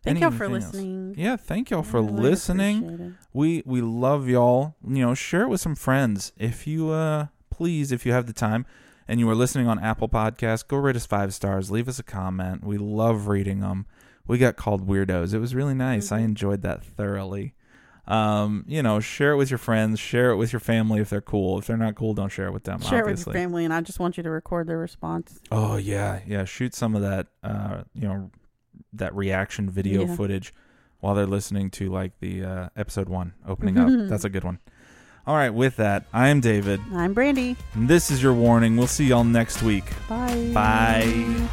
Thank 0.04 0.20
y'all 0.20 0.30
for 0.30 0.44
Anything 0.44 0.62
else? 0.62 0.74
listening. 0.74 1.14
Yeah, 1.16 1.36
thank 1.36 1.70
y'all 1.70 1.82
for 1.82 2.00
really 2.02 2.22
listening. 2.22 3.16
We 3.32 3.62
we 3.64 3.80
love 3.80 4.28
y'all. 4.28 4.76
You 4.86 5.06
know, 5.06 5.14
share 5.14 5.42
it 5.42 5.48
with 5.48 5.60
some 5.60 5.74
friends. 5.74 6.32
If 6.38 6.66
you 6.66 6.90
uh 6.90 7.26
please, 7.50 7.90
if 7.92 8.04
you 8.04 8.12
have 8.12 8.26
the 8.26 8.32
time 8.32 8.66
and 9.08 9.18
you 9.20 9.28
are 9.30 9.34
listening 9.34 9.66
on 9.66 9.78
Apple 9.78 10.08
Podcasts, 10.08 10.66
go 10.66 10.76
rate 10.76 10.96
us 10.96 11.06
five 11.06 11.32
stars. 11.34 11.70
Leave 11.70 11.88
us 11.88 11.98
a 11.98 12.02
comment. 12.02 12.64
We 12.64 12.76
love 12.78 13.28
reading 13.28 13.60
them. 13.60 13.86
We 14.26 14.38
got 14.38 14.56
called 14.56 14.86
weirdos. 14.88 15.34
It 15.34 15.38
was 15.38 15.54
really 15.54 15.74
nice. 15.74 16.10
I 16.12 16.20
Mhm. 16.20 16.24
enjoyed 16.24 16.62
that 16.62 16.82
thoroughly. 16.84 17.54
Um, 18.06 18.64
you 18.68 18.82
know, 18.82 19.00
share 19.00 19.32
it 19.32 19.36
with 19.36 19.50
your 19.50 19.58
friends. 19.58 19.98
Share 19.98 20.30
it 20.30 20.36
with 20.36 20.52
your 20.52 20.60
family 20.60 21.00
if 21.00 21.08
they're 21.08 21.22
cool. 21.22 21.58
If 21.58 21.66
they're 21.66 21.76
not 21.78 21.94
cool, 21.94 22.12
don't 22.12 22.28
share 22.30 22.46
it 22.48 22.52
with 22.52 22.64
them. 22.64 22.80
Share 22.82 22.98
it 22.98 23.02
obviously. 23.02 23.30
with 23.30 23.36
your 23.36 23.42
family, 23.42 23.64
and 23.64 23.72
I 23.72 23.80
just 23.80 23.98
want 23.98 24.16
you 24.18 24.22
to 24.22 24.30
record 24.30 24.66
their 24.66 24.76
response. 24.78 25.40
Oh 25.50 25.76
yeah, 25.76 26.20
yeah. 26.26 26.44
Shoot 26.44 26.74
some 26.74 26.94
of 26.94 27.00
that. 27.02 27.28
Uh, 27.42 27.84
you 27.94 28.06
know, 28.06 28.30
that 28.98 29.14
reaction 29.14 29.68
video 29.70 30.06
Yeah. 30.06 30.16
footage 30.16 30.54
while 31.00 31.14
they're 31.14 31.26
listening 31.26 31.70
to 31.70 31.90
like 31.90 32.18
the 32.20 32.44
uh, 32.44 32.68
episode 32.76 33.08
one 33.08 33.34
opening 33.46 33.78
up. 33.78 33.88
That's 34.08 34.24
a 34.24 34.30
good 34.30 34.44
one. 34.44 34.58
All 35.26 35.34
right. 35.36 35.50
With 35.50 35.76
that, 35.76 36.04
I 36.12 36.28
am 36.28 36.40
David. 36.40 36.80
I'm 36.92 37.14
Brandy. 37.14 37.56
And 37.74 37.88
this 37.88 38.10
is 38.10 38.22
your 38.22 38.34
warning. 38.34 38.76
We'll 38.76 38.86
see 38.86 39.06
y'all 39.06 39.24
next 39.24 39.62
week. 39.62 39.84
Bye. 40.08 40.50
Bye. 40.52 41.48